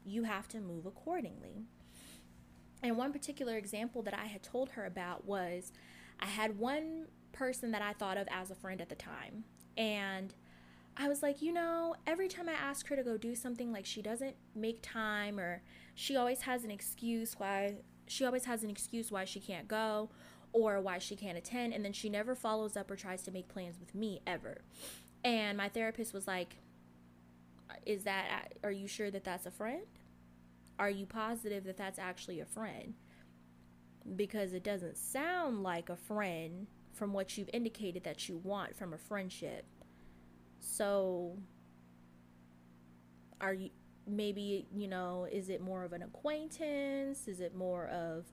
you 0.03 0.23
have 0.23 0.47
to 0.49 0.59
move 0.59 0.85
accordingly. 0.85 1.65
And 2.81 2.97
one 2.97 3.11
particular 3.11 3.57
example 3.57 4.01
that 4.03 4.13
I 4.13 4.25
had 4.25 4.41
told 4.41 4.69
her 4.71 4.85
about 4.85 5.25
was 5.25 5.71
I 6.19 6.27
had 6.27 6.57
one 6.57 7.07
person 7.31 7.71
that 7.71 7.81
I 7.81 7.93
thought 7.93 8.17
of 8.17 8.27
as 8.31 8.51
a 8.51 8.55
friend 8.55 8.81
at 8.81 8.89
the 8.89 8.95
time. 8.95 9.43
And 9.77 10.33
I 10.97 11.07
was 11.07 11.21
like, 11.21 11.41
you 11.41 11.53
know, 11.53 11.95
every 12.07 12.27
time 12.27 12.49
I 12.49 12.53
ask 12.53 12.87
her 12.87 12.95
to 12.95 13.03
go 13.03 13.17
do 13.17 13.35
something, 13.35 13.71
like 13.71 13.85
she 13.85 14.01
doesn't 14.01 14.35
make 14.55 14.79
time 14.81 15.39
or 15.39 15.61
she 15.95 16.15
always 16.15 16.41
has 16.41 16.63
an 16.63 16.71
excuse 16.71 17.35
why 17.37 17.75
she 18.07 18.25
always 18.25 18.45
has 18.45 18.63
an 18.63 18.69
excuse 18.69 19.11
why 19.11 19.23
she 19.23 19.39
can't 19.39 19.67
go 19.67 20.09
or 20.51 20.79
why 20.81 20.97
she 20.97 21.15
can't 21.15 21.37
attend 21.37 21.73
and 21.73 21.85
then 21.85 21.93
she 21.93 22.09
never 22.09 22.35
follows 22.35 22.75
up 22.75 22.89
or 22.89 22.95
tries 22.95 23.21
to 23.23 23.31
make 23.31 23.47
plans 23.47 23.79
with 23.79 23.93
me 23.93 24.21
ever. 24.25 24.61
And 25.23 25.57
my 25.57 25.69
therapist 25.69 26.13
was 26.13 26.27
like, 26.27 26.55
is 27.85 28.03
that 28.03 28.53
are 28.63 28.71
you 28.71 28.87
sure 28.87 29.11
that 29.11 29.23
that's 29.23 29.45
a 29.45 29.51
friend? 29.51 29.83
are 30.79 30.89
you 30.89 31.05
positive 31.05 31.65
that 31.65 31.77
that's 31.77 31.99
actually 31.99 32.39
a 32.39 32.45
friend? 32.45 32.93
Because 34.15 34.53
it 34.53 34.63
doesn't 34.63 34.97
sound 34.97 35.61
like 35.61 35.89
a 35.89 35.95
friend 35.95 36.67
from 36.93 37.13
what 37.13 37.37
you've 37.37 37.49
indicated 37.53 38.03
that 38.05 38.27
you 38.29 38.37
want 38.37 38.75
from 38.75 38.93
a 38.93 38.97
friendship. 38.97 39.65
So, 40.59 41.37
are 43.41 43.53
you 43.53 43.69
maybe, 44.07 44.67
you 44.73 44.87
know, 44.87 45.27
is 45.31 45.49
it 45.49 45.61
more 45.61 45.83
of 45.83 45.93
an 45.93 46.01
acquaintance? 46.01 47.27
Is 47.27 47.41
it 47.41 47.55
more 47.55 47.87
of 47.87 48.25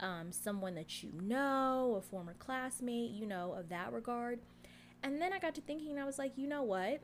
um, 0.00 0.32
someone 0.32 0.74
that 0.74 1.02
you 1.02 1.12
know, 1.22 1.96
a 1.98 2.00
former 2.02 2.34
classmate, 2.38 3.10
you 3.10 3.26
know, 3.26 3.52
of 3.52 3.68
that 3.70 3.92
regard. 3.92 4.40
And 5.02 5.20
then 5.20 5.32
I 5.32 5.38
got 5.38 5.54
to 5.56 5.60
thinking, 5.60 5.98
I 5.98 6.04
was 6.04 6.18
like, 6.18 6.32
you 6.36 6.46
know 6.46 6.62
what? 6.62 7.02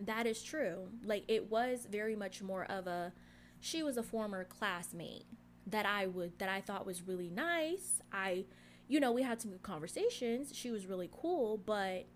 That 0.00 0.26
is 0.26 0.42
true. 0.42 0.88
Like, 1.04 1.24
it 1.28 1.50
was 1.50 1.86
very 1.90 2.14
much 2.14 2.40
more 2.42 2.64
of 2.64 2.86
a, 2.86 3.12
she 3.60 3.82
was 3.82 3.96
a 3.96 4.02
former 4.02 4.44
classmate 4.44 5.26
that 5.66 5.86
I 5.86 6.06
would, 6.06 6.38
that 6.38 6.48
I 6.48 6.60
thought 6.60 6.86
was 6.86 7.02
really 7.02 7.30
nice. 7.30 8.00
I, 8.12 8.44
you 8.86 9.00
know, 9.00 9.12
we 9.12 9.22
had 9.22 9.40
some 9.40 9.50
good 9.50 9.62
conversations. 9.62 10.52
She 10.54 10.70
was 10.70 10.86
really 10.86 11.10
cool, 11.12 11.58
but 11.58 12.06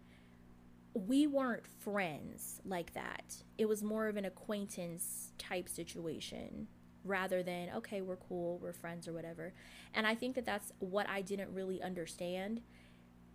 we 0.94 1.26
weren't 1.26 1.66
friends 1.66 2.60
like 2.64 2.94
that. 2.94 3.36
It 3.58 3.68
was 3.68 3.82
more 3.82 4.08
of 4.08 4.16
an 4.16 4.24
acquaintance 4.24 5.32
type 5.38 5.68
situation 5.68 6.68
rather 7.04 7.42
than, 7.42 7.70
okay, 7.76 8.00
we're 8.00 8.16
cool, 8.16 8.58
we're 8.62 8.72
friends 8.72 9.08
or 9.08 9.12
whatever. 9.12 9.52
And 9.94 10.06
I 10.06 10.14
think 10.14 10.34
that 10.36 10.44
that's 10.44 10.72
what 10.78 11.08
I 11.08 11.20
didn't 11.20 11.52
really 11.52 11.82
understand. 11.82 12.60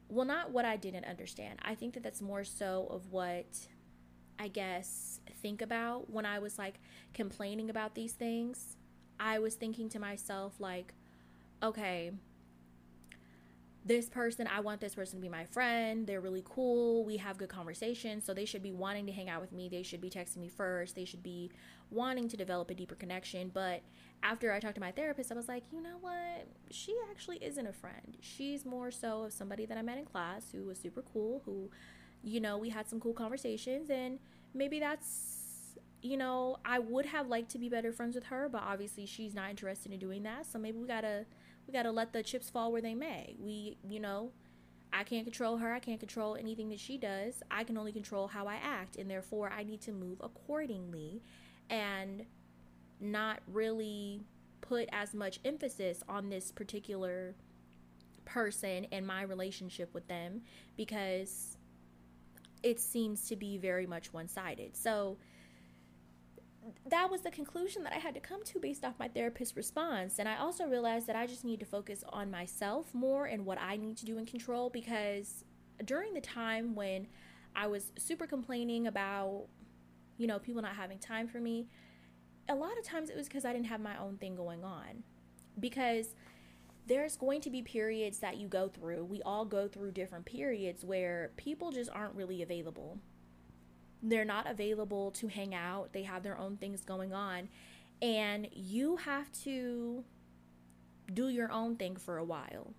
Well, 0.09 0.25
not 0.25 0.51
what 0.51 0.65
I 0.65 0.77
didn't 0.77 1.05
understand. 1.05 1.59
I 1.63 1.75
think 1.75 1.93
that 1.93 2.03
that's 2.03 2.21
more 2.21 2.43
so 2.43 2.87
of 2.89 3.11
what 3.11 3.67
I 4.39 4.47
guess 4.47 5.19
think 5.41 5.61
about 5.61 6.09
when 6.09 6.25
I 6.25 6.39
was 6.39 6.57
like 6.57 6.79
complaining 7.13 7.69
about 7.69 7.95
these 7.95 8.13
things. 8.13 8.77
I 9.19 9.39
was 9.39 9.55
thinking 9.55 9.89
to 9.89 9.99
myself, 9.99 10.53
like, 10.59 10.93
okay, 11.61 12.11
this 13.87 14.09
person, 14.09 14.47
I 14.47 14.59
want 14.59 14.81
this 14.81 14.95
person 14.95 15.17
to 15.17 15.21
be 15.21 15.29
my 15.29 15.45
friend. 15.45 16.05
They're 16.05 16.21
really 16.21 16.43
cool. 16.45 17.05
We 17.05 17.17
have 17.17 17.37
good 17.37 17.49
conversations. 17.49 18.25
So 18.25 18.33
they 18.33 18.45
should 18.45 18.61
be 18.61 18.71
wanting 18.71 19.05
to 19.05 19.11
hang 19.11 19.29
out 19.29 19.39
with 19.39 19.51
me. 19.51 19.69
They 19.69 19.83
should 19.83 20.01
be 20.01 20.09
texting 20.09 20.37
me 20.37 20.49
first. 20.49 20.95
They 20.95 21.05
should 21.05 21.23
be 21.23 21.51
wanting 21.89 22.27
to 22.29 22.37
develop 22.37 22.69
a 22.69 22.73
deeper 22.73 22.95
connection. 22.95 23.49
But 23.53 23.81
after 24.21 24.51
I 24.51 24.59
talked 24.59 24.75
to 24.75 24.81
my 24.81 24.91
therapist, 24.91 25.31
I 25.31 25.35
was 25.35 25.47
like, 25.47 25.63
you 25.71 25.81
know 25.81 25.97
what? 26.01 26.47
She 26.69 26.95
actually 27.09 27.37
isn't 27.37 27.65
a 27.65 27.71
friend. 27.71 28.17
She's 28.19 28.65
more 28.65 28.91
so 28.91 29.23
of 29.23 29.33
somebody 29.33 29.65
that 29.65 29.77
I 29.77 29.81
met 29.81 29.97
in 29.97 30.05
class 30.05 30.47
who 30.51 30.65
was 30.65 30.77
super 30.77 31.03
cool, 31.13 31.41
who, 31.45 31.69
you 32.23 32.41
know, 32.41 32.57
we 32.57 32.69
had 32.69 32.89
some 32.89 32.99
cool 32.99 33.13
conversations. 33.13 33.89
And 33.89 34.19
maybe 34.53 34.79
that's, 34.79 35.77
you 36.01 36.17
know, 36.17 36.57
I 36.65 36.79
would 36.79 37.05
have 37.05 37.27
liked 37.27 37.51
to 37.51 37.57
be 37.57 37.69
better 37.69 37.93
friends 37.93 38.15
with 38.15 38.25
her, 38.25 38.49
but 38.51 38.63
obviously 38.63 39.05
she's 39.05 39.33
not 39.33 39.49
interested 39.49 39.93
in 39.93 39.99
doing 39.99 40.23
that. 40.23 40.45
So 40.45 40.59
maybe 40.59 40.77
we 40.77 40.87
got 40.87 41.01
to 41.01 41.25
we 41.67 41.73
got 41.73 41.83
to 41.83 41.91
let 41.91 42.13
the 42.13 42.23
chips 42.23 42.49
fall 42.49 42.71
where 42.71 42.81
they 42.81 42.95
may. 42.95 43.35
We, 43.39 43.77
you 43.87 43.99
know, 43.99 44.31
I 44.93 45.03
can't 45.03 45.25
control 45.25 45.57
her. 45.57 45.73
I 45.73 45.79
can't 45.79 45.99
control 45.99 46.35
anything 46.35 46.69
that 46.69 46.79
she 46.79 46.97
does. 46.97 47.43
I 47.51 47.63
can 47.63 47.77
only 47.77 47.91
control 47.91 48.27
how 48.27 48.47
I 48.47 48.55
act. 48.55 48.95
And 48.95 49.09
therefore, 49.09 49.51
I 49.55 49.63
need 49.63 49.81
to 49.81 49.91
move 49.91 50.19
accordingly 50.23 51.21
and 51.69 52.25
not 52.99 53.39
really 53.51 54.23
put 54.61 54.87
as 54.91 55.13
much 55.13 55.39
emphasis 55.45 56.03
on 56.07 56.29
this 56.29 56.51
particular 56.51 57.35
person 58.25 58.87
and 58.91 59.05
my 59.05 59.21
relationship 59.21 59.93
with 59.93 60.07
them 60.07 60.41
because 60.75 61.57
it 62.63 62.79
seems 62.79 63.27
to 63.27 63.35
be 63.35 63.57
very 63.57 63.85
much 63.85 64.13
one 64.13 64.27
sided. 64.27 64.75
So, 64.75 65.17
that 66.89 67.09
was 67.09 67.21
the 67.21 67.31
conclusion 67.31 67.83
that 67.83 67.93
I 67.93 67.97
had 67.97 68.13
to 68.15 68.19
come 68.19 68.43
to 68.45 68.59
based 68.59 68.83
off 68.83 68.93
my 68.99 69.07
therapist's 69.07 69.55
response. 69.55 70.19
And 70.19 70.27
I 70.27 70.37
also 70.37 70.65
realized 70.65 71.07
that 71.07 71.15
I 71.15 71.27
just 71.27 71.43
need 71.43 71.59
to 71.59 71.65
focus 71.65 72.03
on 72.09 72.31
myself 72.31 72.93
more 72.93 73.25
and 73.25 73.45
what 73.45 73.59
I 73.59 73.77
need 73.77 73.97
to 73.97 74.05
do 74.05 74.17
and 74.17 74.27
control 74.27 74.69
because 74.69 75.43
during 75.85 76.13
the 76.13 76.21
time 76.21 76.75
when 76.75 77.07
I 77.55 77.67
was 77.67 77.91
super 77.97 78.27
complaining 78.27 78.87
about, 78.87 79.45
you 80.17 80.27
know, 80.27 80.39
people 80.39 80.61
not 80.61 80.75
having 80.75 80.99
time 80.99 81.27
for 81.27 81.39
me, 81.39 81.67
a 82.49 82.55
lot 82.55 82.77
of 82.77 82.83
times 82.83 83.09
it 83.09 83.17
was 83.17 83.27
because 83.27 83.45
I 83.45 83.53
didn't 83.53 83.67
have 83.67 83.81
my 83.81 83.97
own 83.97 84.17
thing 84.17 84.35
going 84.35 84.63
on. 84.63 85.03
Because 85.59 86.13
there's 86.85 87.17
going 87.17 87.41
to 87.41 87.49
be 87.49 87.61
periods 87.61 88.19
that 88.19 88.37
you 88.37 88.47
go 88.47 88.69
through. 88.69 89.03
We 89.05 89.21
all 89.23 89.43
go 89.43 89.67
through 89.67 89.91
different 89.91 90.25
periods 90.25 90.85
where 90.85 91.31
people 91.35 91.71
just 91.71 91.89
aren't 91.91 92.15
really 92.15 92.41
available 92.41 92.99
they're 94.01 94.25
not 94.25 94.49
available 94.49 95.11
to 95.11 95.27
hang 95.27 95.55
out. 95.55 95.93
They 95.93 96.03
have 96.03 96.23
their 96.23 96.37
own 96.37 96.57
things 96.57 96.81
going 96.81 97.13
on. 97.13 97.49
And 98.01 98.47
you 98.53 98.97
have 98.97 99.31
to 99.43 100.03
do 101.13 101.29
your 101.29 101.51
own 101.51 101.75
thing 101.75 101.95
for 101.95 102.17
a 102.17 102.23
while. 102.23 102.73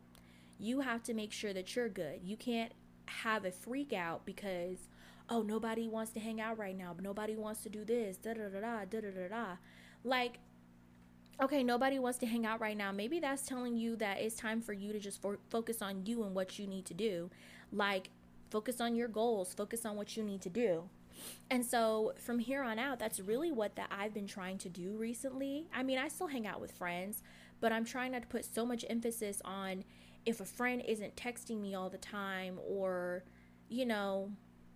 You 0.59 0.81
have 0.81 1.02
to 1.04 1.14
make 1.14 1.33
sure 1.33 1.52
that 1.52 1.74
you're 1.74 1.88
good. 1.88 2.20
You 2.22 2.37
can't 2.37 2.72
have 3.07 3.44
a 3.44 3.50
freak 3.50 3.92
out 3.92 4.24
because, 4.24 4.78
oh, 5.28 5.42
nobody 5.42 5.88
wants 5.88 6.12
to 6.12 6.20
hang 6.20 6.40
out 6.40 6.59
right 6.59 6.76
now, 6.76 6.94
nobody 7.00 7.37
wants 7.37 7.62
to 7.62 7.68
do 7.68 7.85
this, 7.85 8.16
da 8.16 8.35
da 8.35 8.48
da 8.48 8.61
da 8.61 8.85
da 8.85 9.00
da 9.00 9.28
da. 9.28 9.46
Like, 10.04 10.38
okay, 11.40 11.62
nobody 11.62 11.98
wants 11.98 12.18
to 12.18 12.26
hang 12.26 12.44
out 12.44 12.61
right 12.61 12.76
now. 12.76 12.92
Maybe 12.92 13.20
that's 13.20 13.42
telling 13.42 13.76
you 13.76 13.96
that 13.96 14.18
it's 14.20 14.35
time 14.37 14.61
for 14.61 14.72
you 14.72 14.92
to 14.92 14.98
just 14.98 15.22
fo- 15.22 15.38
focus 15.50 15.83
on 15.83 16.04
you 16.07 16.24
and 16.24 16.35
what 16.35 16.59
you 16.59 16.66
need 16.66 16.85
to 16.87 16.94
do. 16.94 17.31
Like, 17.72 18.11
focus 18.50 18.81
on 18.81 18.94
your 18.94 19.09
goals, 19.09 19.54
focus 19.54 19.85
on 19.85 19.96
what 19.96 20.16
you 20.16 20.22
need 20.22 20.42
to 20.42 20.50
do. 20.50 20.88
And 21.50 21.64
so 21.64 22.12
from 22.18 22.38
here 22.38 22.62
on 22.62 22.78
out, 22.78 22.98
that's 22.98 23.20
really 23.20 23.50
what 23.52 23.76
that 23.76 23.88
I've 23.90 24.14
been 24.14 24.26
trying 24.26 24.59
to 24.59 24.68
do 24.68 24.96
recently. 24.96 25.68
I 25.74 25.83
mean, 25.83 25.98
I 25.98 26.09
still 26.09 26.26
hang 26.26 26.46
out 26.46 26.61
with 26.61 26.72
friends, 26.72 27.22
but 27.61 27.72
I'm 27.72 27.85
trying 27.85 28.12
not 28.12 28.22
to 28.22 28.28
put 28.28 28.44
so 28.44 28.64
much 28.64 28.85
emphasis 28.88 29.40
on 29.44 29.85
if 30.26 30.40
a 30.40 30.44
friend 30.44 30.83
isn't 30.87 31.16
texting 31.16 31.61
me 31.61 31.74
all 31.74 31.88
the 31.88 31.98
time 31.98 32.59
or, 32.66 33.24
you 33.68 33.87
know, 33.87 34.31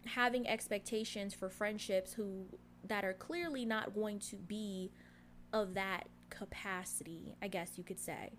having 0.06 0.48
expectations 0.48 1.34
for 1.34 1.48
friendships 1.48 2.12
who 2.12 2.46
that 2.84 3.04
are 3.04 3.12
clearly 3.12 3.64
not 3.64 3.94
going 3.94 4.18
to 4.18 4.36
be 4.36 4.90
of 5.52 5.74
that 5.74 6.08
capacity, 6.30 7.36
I 7.42 7.48
guess 7.48 7.72
you 7.76 7.84
could 7.84 8.00
say. 8.00 8.32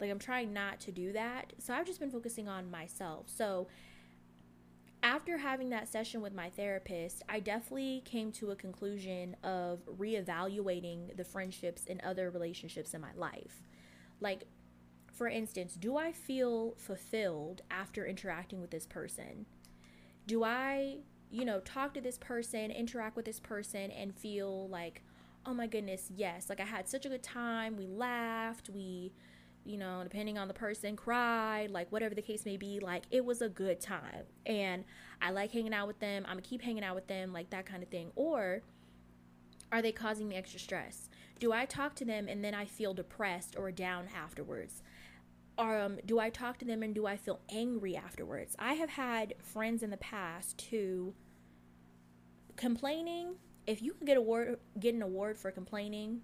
Like 0.00 0.10
I'm 0.10 0.18
trying 0.18 0.52
not 0.52 0.80
to 0.80 0.92
do 0.92 1.12
that. 1.12 1.52
So 1.58 1.72
I've 1.72 1.86
just 1.86 2.00
been 2.00 2.10
focusing 2.10 2.48
on 2.48 2.70
myself. 2.70 3.26
So 3.28 3.68
after 5.06 5.38
having 5.38 5.68
that 5.70 5.86
session 5.86 6.20
with 6.20 6.34
my 6.34 6.50
therapist, 6.50 7.22
I 7.28 7.38
definitely 7.38 8.02
came 8.04 8.32
to 8.32 8.50
a 8.50 8.56
conclusion 8.56 9.36
of 9.44 9.78
reevaluating 9.86 11.16
the 11.16 11.22
friendships 11.24 11.84
and 11.88 12.00
other 12.00 12.28
relationships 12.28 12.92
in 12.92 13.00
my 13.00 13.12
life. 13.14 13.62
Like, 14.20 14.48
for 15.12 15.28
instance, 15.28 15.74
do 15.74 15.96
I 15.96 16.10
feel 16.10 16.74
fulfilled 16.76 17.62
after 17.70 18.04
interacting 18.04 18.60
with 18.60 18.72
this 18.72 18.84
person? 18.84 19.46
Do 20.26 20.42
I, 20.42 20.96
you 21.30 21.44
know, 21.44 21.60
talk 21.60 21.94
to 21.94 22.00
this 22.00 22.18
person, 22.18 22.72
interact 22.72 23.14
with 23.14 23.26
this 23.26 23.38
person, 23.38 23.92
and 23.92 24.12
feel 24.12 24.68
like, 24.68 25.02
oh 25.46 25.54
my 25.54 25.68
goodness, 25.68 26.10
yes, 26.16 26.48
like 26.48 26.58
I 26.58 26.64
had 26.64 26.88
such 26.88 27.06
a 27.06 27.08
good 27.08 27.22
time. 27.22 27.76
We 27.76 27.86
laughed, 27.86 28.70
we 28.70 29.12
you 29.66 29.76
know, 29.76 30.00
depending 30.02 30.38
on 30.38 30.48
the 30.48 30.54
person, 30.54 30.96
cried, 30.96 31.70
like 31.70 31.90
whatever 31.90 32.14
the 32.14 32.22
case 32.22 32.44
may 32.44 32.56
be, 32.56 32.80
like 32.80 33.04
it 33.10 33.24
was 33.24 33.42
a 33.42 33.48
good 33.48 33.80
time. 33.80 34.24
And 34.44 34.84
I 35.20 35.30
like 35.30 35.52
hanging 35.52 35.74
out 35.74 35.86
with 35.86 35.98
them. 35.98 36.24
I'm 36.26 36.34
gonna 36.34 36.42
keep 36.42 36.62
hanging 36.62 36.84
out 36.84 36.94
with 36.94 37.06
them, 37.06 37.32
like 37.32 37.50
that 37.50 37.66
kind 37.66 37.82
of 37.82 37.88
thing. 37.88 38.10
Or 38.14 38.62
are 39.72 39.82
they 39.82 39.92
causing 39.92 40.28
me 40.28 40.36
extra 40.36 40.60
stress? 40.60 41.08
Do 41.38 41.52
I 41.52 41.66
talk 41.66 41.94
to 41.96 42.04
them 42.04 42.28
and 42.28 42.42
then 42.42 42.54
I 42.54 42.64
feel 42.64 42.94
depressed 42.94 43.56
or 43.58 43.70
down 43.70 44.06
afterwards? 44.14 44.82
Um, 45.58 45.98
do 46.04 46.18
I 46.18 46.30
talk 46.30 46.58
to 46.58 46.64
them 46.64 46.82
and 46.82 46.94
do 46.94 47.06
I 47.06 47.16
feel 47.16 47.40
angry 47.50 47.96
afterwards? 47.96 48.56
I 48.58 48.74
have 48.74 48.90
had 48.90 49.34
friends 49.38 49.82
in 49.82 49.90
the 49.90 49.96
past 49.96 50.66
who 50.70 51.14
complaining, 52.56 53.36
if 53.66 53.82
you 53.82 53.94
could 53.94 54.06
get 54.06 54.16
award 54.16 54.58
get 54.78 54.94
an 54.94 55.02
award 55.02 55.36
for 55.36 55.50
complaining, 55.50 56.20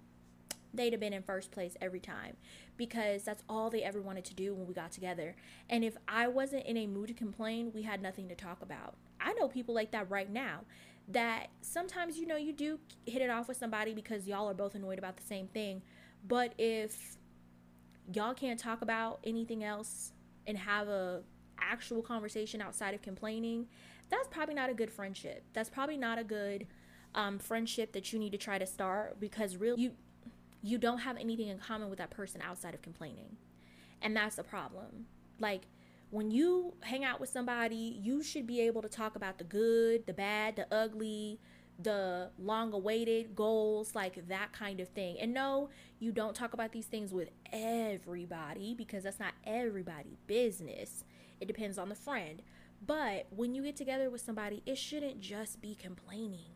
they'd 0.73 0.93
have 0.93 0.99
been 0.99 1.13
in 1.13 1.21
first 1.21 1.51
place 1.51 1.75
every 1.81 1.99
time 1.99 2.35
because 2.77 3.23
that's 3.23 3.43
all 3.47 3.69
they 3.69 3.83
ever 3.83 4.01
wanted 4.01 4.25
to 4.25 4.33
do 4.33 4.53
when 4.53 4.67
we 4.67 4.73
got 4.73 4.91
together. 4.91 5.35
And 5.69 5.83
if 5.83 5.95
I 6.07 6.27
wasn't 6.27 6.65
in 6.65 6.77
a 6.77 6.87
mood 6.87 7.09
to 7.09 7.13
complain, 7.13 7.71
we 7.73 7.83
had 7.83 8.01
nothing 8.01 8.27
to 8.29 8.35
talk 8.35 8.61
about. 8.61 8.95
I 9.21 9.33
know 9.33 9.47
people 9.47 9.75
like 9.75 9.91
that 9.91 10.09
right 10.09 10.29
now 10.29 10.61
that 11.09 11.47
sometimes 11.61 12.17
you 12.17 12.25
know 12.25 12.37
you 12.37 12.53
do 12.53 12.79
hit 13.05 13.21
it 13.21 13.29
off 13.29 13.47
with 13.47 13.57
somebody 13.57 13.93
because 13.93 14.27
y'all 14.27 14.49
are 14.49 14.53
both 14.53 14.75
annoyed 14.75 14.97
about 14.97 15.17
the 15.17 15.23
same 15.23 15.47
thing. 15.47 15.81
But 16.27 16.53
if 16.57 17.17
y'all 18.11 18.33
can't 18.33 18.59
talk 18.59 18.81
about 18.81 19.19
anything 19.23 19.63
else 19.63 20.13
and 20.47 20.57
have 20.57 20.87
a 20.87 21.21
actual 21.59 22.01
conversation 22.01 22.61
outside 22.61 22.93
of 22.93 23.01
complaining, 23.01 23.67
that's 24.09 24.27
probably 24.27 24.55
not 24.55 24.69
a 24.69 24.73
good 24.73 24.91
friendship. 24.91 25.43
That's 25.53 25.69
probably 25.69 25.97
not 25.97 26.17
a 26.17 26.23
good 26.23 26.67
um, 27.15 27.39
friendship 27.39 27.91
that 27.93 28.11
you 28.11 28.19
need 28.19 28.31
to 28.31 28.37
try 28.37 28.57
to 28.57 28.65
start 28.65 29.19
because 29.19 29.57
real 29.57 29.77
you 29.77 29.91
you 30.63 30.77
don't 30.77 30.99
have 30.99 31.17
anything 31.17 31.49
in 31.49 31.59
common 31.59 31.89
with 31.89 31.99
that 31.99 32.09
person 32.09 32.41
outside 32.41 32.73
of 32.73 32.81
complaining. 32.81 33.37
And 34.01 34.15
that's 34.15 34.37
the 34.37 34.43
problem. 34.43 35.05
Like, 35.39 35.67
when 36.09 36.31
you 36.31 36.73
hang 36.81 37.03
out 37.03 37.19
with 37.19 37.29
somebody, 37.29 37.99
you 38.01 38.23
should 38.23 38.47
be 38.47 38.61
able 38.61 38.81
to 38.81 38.89
talk 38.89 39.15
about 39.15 39.37
the 39.37 39.43
good, 39.43 40.07
the 40.07 40.13
bad, 40.13 40.55
the 40.55 40.73
ugly, 40.73 41.39
the 41.81 42.29
long 42.37 42.71
awaited 42.71 43.35
goals, 43.35 43.95
like 43.95 44.27
that 44.27 44.53
kind 44.53 44.79
of 44.79 44.87
thing. 44.89 45.17
And 45.19 45.33
no, 45.33 45.69
you 45.99 46.11
don't 46.11 46.35
talk 46.35 46.53
about 46.53 46.71
these 46.71 46.85
things 46.85 47.11
with 47.11 47.29
everybody 47.51 48.73
because 48.73 49.03
that's 49.03 49.19
not 49.19 49.33
everybody 49.45 50.17
business. 50.27 51.03
It 51.41 51.47
depends 51.47 51.77
on 51.77 51.89
the 51.89 51.95
friend. 51.95 52.41
But 52.85 53.27
when 53.31 53.55
you 53.55 53.63
get 53.63 53.75
together 53.75 54.09
with 54.09 54.21
somebody, 54.21 54.61
it 54.65 54.77
shouldn't 54.77 55.19
just 55.19 55.61
be 55.61 55.75
complaining. 55.75 56.52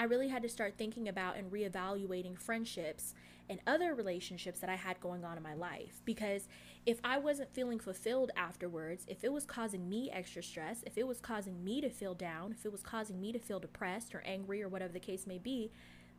I 0.00 0.04
really 0.04 0.28
had 0.28 0.40
to 0.44 0.48
start 0.48 0.78
thinking 0.78 1.08
about 1.08 1.36
and 1.36 1.52
reevaluating 1.52 2.38
friendships 2.38 3.12
and 3.50 3.60
other 3.66 3.94
relationships 3.94 4.60
that 4.60 4.70
I 4.70 4.76
had 4.76 4.98
going 4.98 5.26
on 5.26 5.36
in 5.36 5.42
my 5.42 5.52
life. 5.52 6.00
Because 6.06 6.48
if 6.86 7.00
I 7.04 7.18
wasn't 7.18 7.52
feeling 7.52 7.78
fulfilled 7.78 8.30
afterwards, 8.34 9.04
if 9.08 9.24
it 9.24 9.30
was 9.30 9.44
causing 9.44 9.90
me 9.90 10.10
extra 10.10 10.42
stress, 10.42 10.82
if 10.86 10.96
it 10.96 11.06
was 11.06 11.20
causing 11.20 11.62
me 11.62 11.82
to 11.82 11.90
feel 11.90 12.14
down, 12.14 12.52
if 12.52 12.64
it 12.64 12.72
was 12.72 12.82
causing 12.82 13.20
me 13.20 13.30
to 13.32 13.38
feel 13.38 13.60
depressed 13.60 14.14
or 14.14 14.22
angry 14.24 14.62
or 14.62 14.70
whatever 14.70 14.94
the 14.94 15.00
case 15.00 15.26
may 15.26 15.36
be, 15.36 15.70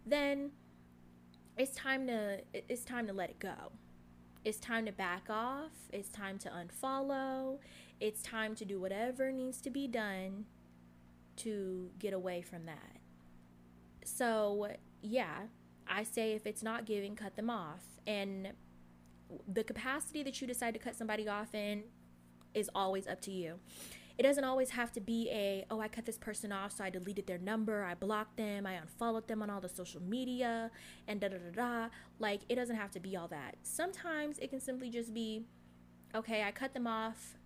then 0.06 0.52
it's 1.58 1.76
time 1.76 2.06
to 2.06 2.42
it's 2.54 2.86
time 2.86 3.08
to 3.08 3.14
let 3.14 3.32
it 3.32 3.40
go. 3.40 3.72
It's 4.46 4.60
time 4.60 4.86
to 4.86 4.92
back 4.92 5.24
off. 5.28 5.72
It's 5.92 6.10
time 6.10 6.38
to 6.38 6.50
unfollow. 6.50 7.58
It's 8.00 8.22
time 8.22 8.54
to 8.58 8.64
do 8.64 8.80
whatever 8.80 9.32
needs 9.32 9.60
to 9.62 9.72
be 9.72 9.88
done 9.88 10.46
to 11.38 11.90
get 11.98 12.14
away 12.14 12.44
from 12.44 12.68
that. 12.68 13.01
So, 14.04 14.70
yeah, 15.02 15.44
I 15.88 16.04
say 16.04 16.34
if 16.34 16.46
it's 16.46 16.64
not 16.64 16.86
giving, 16.86 17.16
cut 17.16 17.36
them 17.36 17.50
off. 17.50 17.84
And 18.08 18.54
the 19.48 19.64
capacity 19.64 20.24
that 20.24 20.42
you 20.42 20.48
decide 20.48 20.74
to 20.74 20.80
cut 20.80 20.96
somebody 20.96 21.28
off 21.28 21.54
in 21.54 21.84
is 22.54 22.70
always 22.76 23.08
up 23.08 23.22
to 23.22 23.32
you. 23.32 23.60
It 24.18 24.24
doesn't 24.24 24.44
always 24.44 24.72
have 24.72 24.92
to 24.94 25.02
be 25.02 25.30
a, 25.32 25.66
oh, 25.72 25.80
I 25.80 25.88
cut 25.88 26.06
this 26.06 26.18
person 26.18 26.52
off, 26.52 26.74
so 26.74 26.84
I 26.84 26.90
deleted 26.90 27.26
their 27.26 27.38
number, 27.38 27.84
I 27.84 27.96
blocked 27.96 28.38
them, 28.38 28.68
I 28.68 28.74
unfollowed 28.74 29.28
them 29.28 29.42
on 29.42 29.50
all 29.50 29.62
the 29.62 29.70
social 29.70 30.02
media, 30.02 30.70
and 31.08 31.20
da 31.20 31.30
da 31.30 31.38
da 31.38 31.52
da. 31.56 31.90
Like, 32.20 32.42
it 32.50 32.56
doesn't 32.56 32.76
have 32.76 32.92
to 32.92 33.00
be 33.00 33.16
all 33.16 33.30
that. 33.30 33.56
Sometimes 33.64 34.38
it 34.38 34.50
can 34.50 34.60
simply 34.60 34.90
just 34.90 35.14
be, 35.14 35.46
okay, 36.14 36.44
I 36.44 36.52
cut 36.52 36.74
them 36.74 36.86
off, 36.88 37.38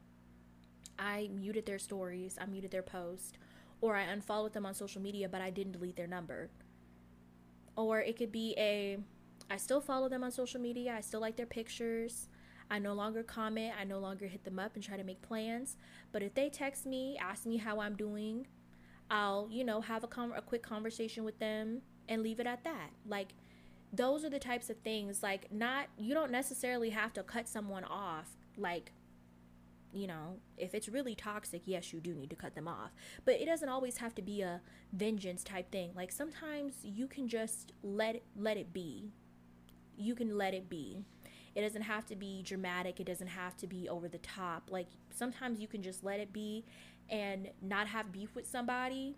I 0.97 1.29
muted 1.33 1.65
their 1.65 1.79
stories, 1.79 2.37
I 2.41 2.45
muted 2.45 2.71
their 2.71 2.83
post, 2.83 3.37
or 3.85 3.95
I 3.95 4.01
unfollowed 4.01 4.53
them 4.53 4.65
on 4.65 4.73
social 4.73 5.01
media, 5.01 5.29
but 5.29 5.41
I 5.41 5.51
didn't 5.51 5.73
delete 5.73 5.95
their 5.95 6.07
number. 6.07 6.49
Or 7.75 7.99
it 7.99 8.17
could 8.17 8.31
be 8.31 8.55
a, 8.57 8.97
I 9.49 9.57
still 9.57 9.79
follow 9.79 10.09
them 10.09 10.23
on 10.23 10.31
social 10.31 10.59
media, 10.59 10.95
I 10.97 11.01
still 11.01 11.21
like 11.21 11.35
their 11.35 11.45
pictures. 11.45 12.29
I 12.67 12.79
no 12.79 12.93
longer 12.93 13.21
comment, 13.21 13.75
I 13.79 13.83
no 13.83 13.99
longer 13.99 14.25
hit 14.25 14.43
them 14.43 14.57
up 14.57 14.73
and 14.73 14.83
try 14.83 14.97
to 14.97 15.03
make 15.03 15.21
plans. 15.21 15.77
But 16.11 16.23
if 16.23 16.33
they 16.33 16.49
text 16.49 16.87
me, 16.87 17.15
ask 17.21 17.45
me 17.45 17.57
how 17.57 17.79
I'm 17.79 17.95
doing, 17.95 18.47
I'll, 19.11 19.47
you 19.51 19.63
know, 19.63 19.81
have 19.81 20.03
a, 20.03 20.07
com- 20.07 20.33
a 20.35 20.41
quick 20.41 20.63
conversation 20.63 21.23
with 21.23 21.37
them 21.37 21.83
and 22.09 22.23
leave 22.23 22.39
it 22.39 22.47
at 22.47 22.63
that. 22.63 22.89
Like, 23.07 23.35
those 23.93 24.25
are 24.25 24.31
the 24.31 24.39
types 24.39 24.71
of 24.71 24.77
things, 24.77 25.21
like, 25.21 25.51
not, 25.51 25.89
you 25.95 26.15
don't 26.15 26.31
necessarily 26.31 26.89
have 26.89 27.13
to 27.13 27.21
cut 27.21 27.47
someone 27.47 27.83
off, 27.83 28.31
like, 28.57 28.91
you 29.95 30.07
know, 30.07 30.37
if 30.57 30.75
it's 30.75 30.89
really 30.89 31.15
toxic, 31.15 31.61
yes, 31.65 31.93
you 31.93 32.01
do 32.01 32.13
need 32.13 32.29
to 32.29 32.35
cut 32.35 32.53
them 32.53 32.67
off. 32.67 32.91
But 33.23 33.35
it 33.35 33.45
doesn't 33.45 33.69
always 33.69 33.97
have 33.97 34.13
to 34.15 34.21
be 34.21 34.41
a 34.41 34.61
vengeance 34.91 35.43
type 35.43 35.71
thing. 35.71 35.91
Like 35.95 36.11
sometimes 36.11 36.75
you 36.83 37.07
can 37.07 37.27
just 37.27 37.71
let 37.81 38.21
let 38.35 38.57
it 38.57 38.73
be. 38.73 39.11
You 39.97 40.13
can 40.13 40.37
let 40.37 40.53
it 40.53 40.69
be. 40.69 41.05
It 41.55 41.61
doesn't 41.61 41.83
have 41.83 42.05
to 42.07 42.17
be 42.17 42.43
dramatic. 42.43 42.99
It 42.99 43.05
doesn't 43.05 43.27
have 43.27 43.55
to 43.57 43.67
be 43.67 43.87
over 43.87 44.09
the 44.09 44.17
top. 44.17 44.69
Like 44.69 44.87
sometimes 45.09 45.61
you 45.61 45.67
can 45.67 45.81
just 45.81 46.03
let 46.03 46.19
it 46.19 46.33
be 46.33 46.65
and 47.09 47.49
not 47.61 47.87
have 47.87 48.11
beef 48.11 48.35
with 48.35 48.45
somebody 48.45 49.15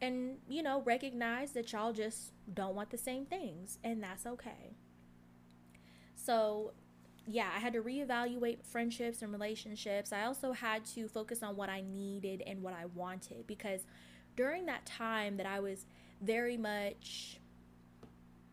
and, 0.00 0.36
you 0.48 0.62
know, 0.62 0.82
recognize 0.82 1.52
that 1.52 1.72
y'all 1.72 1.92
just 1.92 2.32
don't 2.52 2.74
want 2.74 2.90
the 2.90 2.98
same 2.98 3.26
things 3.26 3.78
and 3.82 4.02
that's 4.02 4.26
okay. 4.26 4.76
So, 6.14 6.72
yeah, 7.26 7.48
I 7.54 7.58
had 7.58 7.72
to 7.72 7.82
reevaluate 7.82 8.64
friendships 8.64 9.22
and 9.22 9.32
relationships. 9.32 10.12
I 10.12 10.24
also 10.24 10.52
had 10.52 10.84
to 10.86 11.08
focus 11.08 11.42
on 11.42 11.56
what 11.56 11.68
I 11.68 11.80
needed 11.80 12.42
and 12.46 12.62
what 12.62 12.74
I 12.74 12.86
wanted 12.86 13.46
because 13.46 13.80
during 14.36 14.66
that 14.66 14.84
time 14.84 15.36
that 15.38 15.46
I 15.46 15.60
was 15.60 15.86
very 16.20 16.56
much 16.56 17.40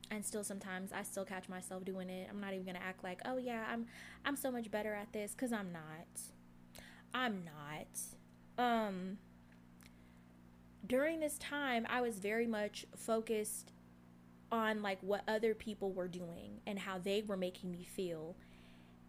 and 0.09 0.25
still 0.25 0.43
sometimes 0.43 0.91
I 0.91 1.03
still 1.03 1.25
catch 1.25 1.47
myself 1.49 1.85
doing 1.85 2.09
it. 2.09 2.27
I'm 2.29 2.39
not 2.39 2.53
even 2.53 2.65
going 2.65 2.75
to 2.75 2.83
act 2.83 3.03
like, 3.03 3.21
"Oh 3.25 3.37
yeah, 3.37 3.65
I'm 3.69 3.87
I'm 4.25 4.35
so 4.35 4.51
much 4.51 4.69
better 4.69 4.93
at 4.93 5.11
this" 5.13 5.33
cuz 5.33 5.51
I'm 5.53 5.71
not. 5.71 6.21
I'm 7.13 7.43
not. 7.45 7.99
Um 8.57 9.17
during 10.85 11.19
this 11.19 11.37
time, 11.37 11.85
I 11.89 12.01
was 12.01 12.19
very 12.19 12.47
much 12.47 12.85
focused 12.95 13.71
on 14.51 14.81
like 14.81 14.99
what 15.01 15.23
other 15.27 15.55
people 15.55 15.93
were 15.93 16.09
doing 16.09 16.59
and 16.67 16.79
how 16.79 16.97
they 16.97 17.21
were 17.21 17.37
making 17.37 17.71
me 17.71 17.83
feel 17.83 18.35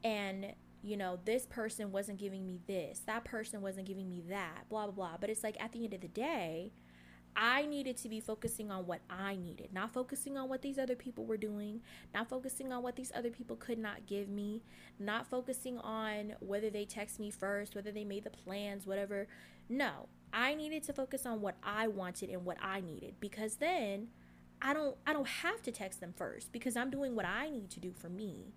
and 0.05 0.55
you 0.83 0.97
know 0.97 1.19
this 1.25 1.47
person 1.47 1.93
wasn't 1.93 2.19
giving 2.19 2.45
me 2.47 2.61
this 2.67 3.01
that 3.07 3.25
person 3.25 3.63
wasn't 3.63 3.87
giving 3.87 4.09
me 4.09 4.23
that 4.29 4.69
blah 4.69 4.87
blah 4.87 4.93
blah 4.93 5.17
but 5.21 5.31
it's 5.31 5.43
like 5.43 5.61
at 5.63 5.73
the 5.73 5.85
end 5.85 5.95
of 5.95 6.01
the 6.01 6.09
day 6.09 6.73
I 7.35 7.65
needed 7.65 7.97
to 7.99 8.09
be 8.09 8.21
focusing 8.21 8.71
on 8.71 8.87
what 8.87 9.01
I 9.09 9.37
needed, 9.37 9.73
not 9.73 9.93
focusing 9.93 10.37
on 10.37 10.49
what 10.49 10.61
these 10.61 10.79
other 10.79 10.95
people 10.95 11.25
were 11.25 11.39
doing, 11.39 11.81
not 12.13 12.29
focusing 12.29 12.73
on 12.73 12.83
what 12.83 12.97
these 12.97 13.11
other 13.15 13.31
people 13.31 13.57
could 13.57 13.79
not 13.79 14.07
give 14.07 14.29
me, 14.29 14.63
not 14.99 15.27
focusing 15.27 15.79
on 15.79 16.35
whether 16.41 16.69
they 16.69 16.85
text 16.85 17.19
me 17.19 17.31
first, 17.31 17.75
whether 17.75 17.91
they 17.91 18.05
made 18.05 18.25
the 18.25 18.31
plans, 18.31 18.87
whatever. 18.87 19.29
No, 19.69 20.09
I 20.33 20.55
needed 20.55 20.83
to 20.85 20.93
focus 20.93 21.25
on 21.25 21.41
what 21.41 21.57
I 21.63 21.89
wanted 21.89 22.29
and 22.29 22.45
what 22.45 22.59
I 22.61 22.81
needed 22.81 23.15
because 23.19 23.57
then 23.57 24.09
I 24.61 24.75
don't 24.75 24.97
I 25.07 25.13
don't 25.13 25.29
have 25.29 25.63
to 25.63 25.73
text 25.73 26.01
them 26.01 26.13
first 26.15 26.53
because 26.53 26.77
I'm 26.77 26.91
doing 26.91 27.17
what 27.17 27.25
I 27.25 27.49
need 27.49 27.71
to 27.71 27.81
do 27.81 27.93
for 27.93 28.11
me. 28.11 28.53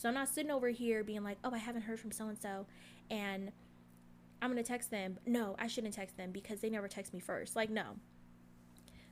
So 0.00 0.08
I'm 0.08 0.14
not 0.14 0.30
sitting 0.30 0.50
over 0.50 0.70
here 0.70 1.04
being 1.04 1.22
like, 1.22 1.36
oh, 1.44 1.50
I 1.52 1.58
haven't 1.58 1.82
heard 1.82 2.00
from 2.00 2.10
so 2.10 2.28
and 2.28 2.38
so, 2.38 2.64
and 3.10 3.52
I'm 4.40 4.48
gonna 4.48 4.62
text 4.62 4.90
them. 4.90 5.18
No, 5.26 5.56
I 5.58 5.66
shouldn't 5.66 5.92
text 5.92 6.16
them 6.16 6.32
because 6.32 6.60
they 6.60 6.70
never 6.70 6.88
text 6.88 7.12
me 7.12 7.20
first. 7.20 7.54
Like, 7.54 7.68
no. 7.68 7.96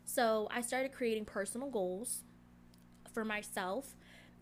So 0.06 0.48
I 0.50 0.62
started 0.62 0.92
creating 0.92 1.26
personal 1.26 1.68
goals 1.68 2.24
for 3.12 3.22
myself, 3.22 3.96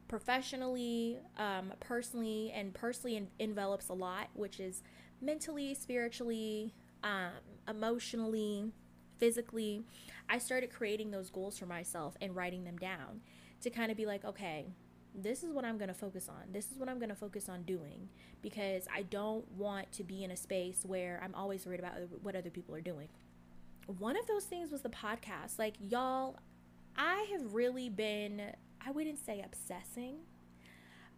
professionally, 0.06 1.18
um, 1.36 1.72
personally, 1.80 2.52
and 2.54 2.72
personally 2.72 3.16
en- 3.16 3.30
envelops 3.40 3.88
a 3.88 3.94
lot, 3.94 4.28
which 4.32 4.60
is 4.60 4.84
mentally, 5.20 5.74
spiritually, 5.74 6.72
um, 7.02 7.32
emotionally, 7.66 8.70
physically. 9.18 9.82
I 10.28 10.38
started 10.38 10.72
creating 10.72 11.10
those 11.10 11.28
goals 11.28 11.58
for 11.58 11.66
myself 11.66 12.16
and 12.20 12.36
writing 12.36 12.62
them 12.62 12.76
down 12.76 13.22
to 13.62 13.70
kind 13.70 13.90
of 13.90 13.96
be 13.96 14.06
like, 14.06 14.24
okay, 14.24 14.66
this 15.16 15.42
is 15.42 15.52
what 15.52 15.64
I'm 15.64 15.78
going 15.78 15.88
to 15.88 15.94
focus 15.94 16.28
on. 16.28 16.52
This 16.52 16.70
is 16.70 16.78
what 16.78 16.88
I'm 16.88 16.98
going 16.98 17.08
to 17.08 17.16
focus 17.16 17.48
on 17.48 17.62
doing 17.62 18.08
because 18.42 18.86
I 18.94 19.02
don't 19.02 19.50
want 19.52 19.90
to 19.92 20.04
be 20.04 20.22
in 20.22 20.30
a 20.30 20.36
space 20.36 20.80
where 20.84 21.20
I'm 21.24 21.34
always 21.34 21.64
worried 21.64 21.80
about 21.80 21.94
what 22.22 22.36
other 22.36 22.50
people 22.50 22.74
are 22.74 22.80
doing. 22.80 23.08
One 23.98 24.16
of 24.16 24.26
those 24.26 24.44
things 24.44 24.70
was 24.70 24.82
the 24.82 24.90
podcast. 24.90 25.58
Like, 25.58 25.74
y'all, 25.80 26.36
I 26.96 27.26
have 27.32 27.54
really 27.54 27.88
been, 27.88 28.52
I 28.84 28.90
wouldn't 28.90 29.24
say 29.24 29.42
obsessing, 29.44 30.16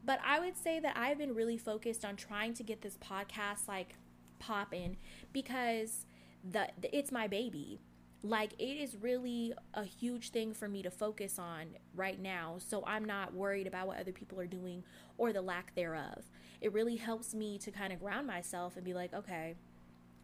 but 0.04 0.20
I 0.24 0.38
would 0.38 0.56
say 0.56 0.78
that 0.80 0.96
I've 0.96 1.18
been 1.18 1.34
really 1.34 1.58
focused 1.58 2.04
on 2.04 2.16
trying 2.16 2.54
to 2.54 2.62
get 2.62 2.82
this 2.82 2.96
podcast 2.96 3.66
like 3.66 3.94
popping 4.38 4.96
because 5.32 6.06
the 6.48 6.68
it's 6.92 7.11
my 7.11 7.26
baby 7.26 7.80
like 8.22 8.52
it 8.59 8.64
is 8.64 8.96
really 8.96 9.52
a 9.74 9.85
huge 9.85 10.31
thing 10.31 10.52
for 10.52 10.68
me 10.68 10.83
to 10.83 10.90
focus 10.90 11.38
on 11.38 11.66
right 11.94 12.20
now 12.20 12.57
so 12.59 12.83
i'm 12.85 13.04
not 13.04 13.33
worried 13.33 13.66
about 13.66 13.87
what 13.87 13.98
other 13.98 14.11
people 14.11 14.40
are 14.40 14.46
doing 14.46 14.83
or 15.16 15.33
the 15.33 15.42
lack 15.42 15.74
thereof. 15.74 16.24
It 16.61 16.72
really 16.72 16.96
helps 16.96 17.35
me 17.35 17.59
to 17.59 17.70
kind 17.70 17.92
of 17.92 18.00
ground 18.00 18.26
myself 18.26 18.76
and 18.76 18.85
be 18.85 18.94
like 18.94 19.12
okay 19.14 19.54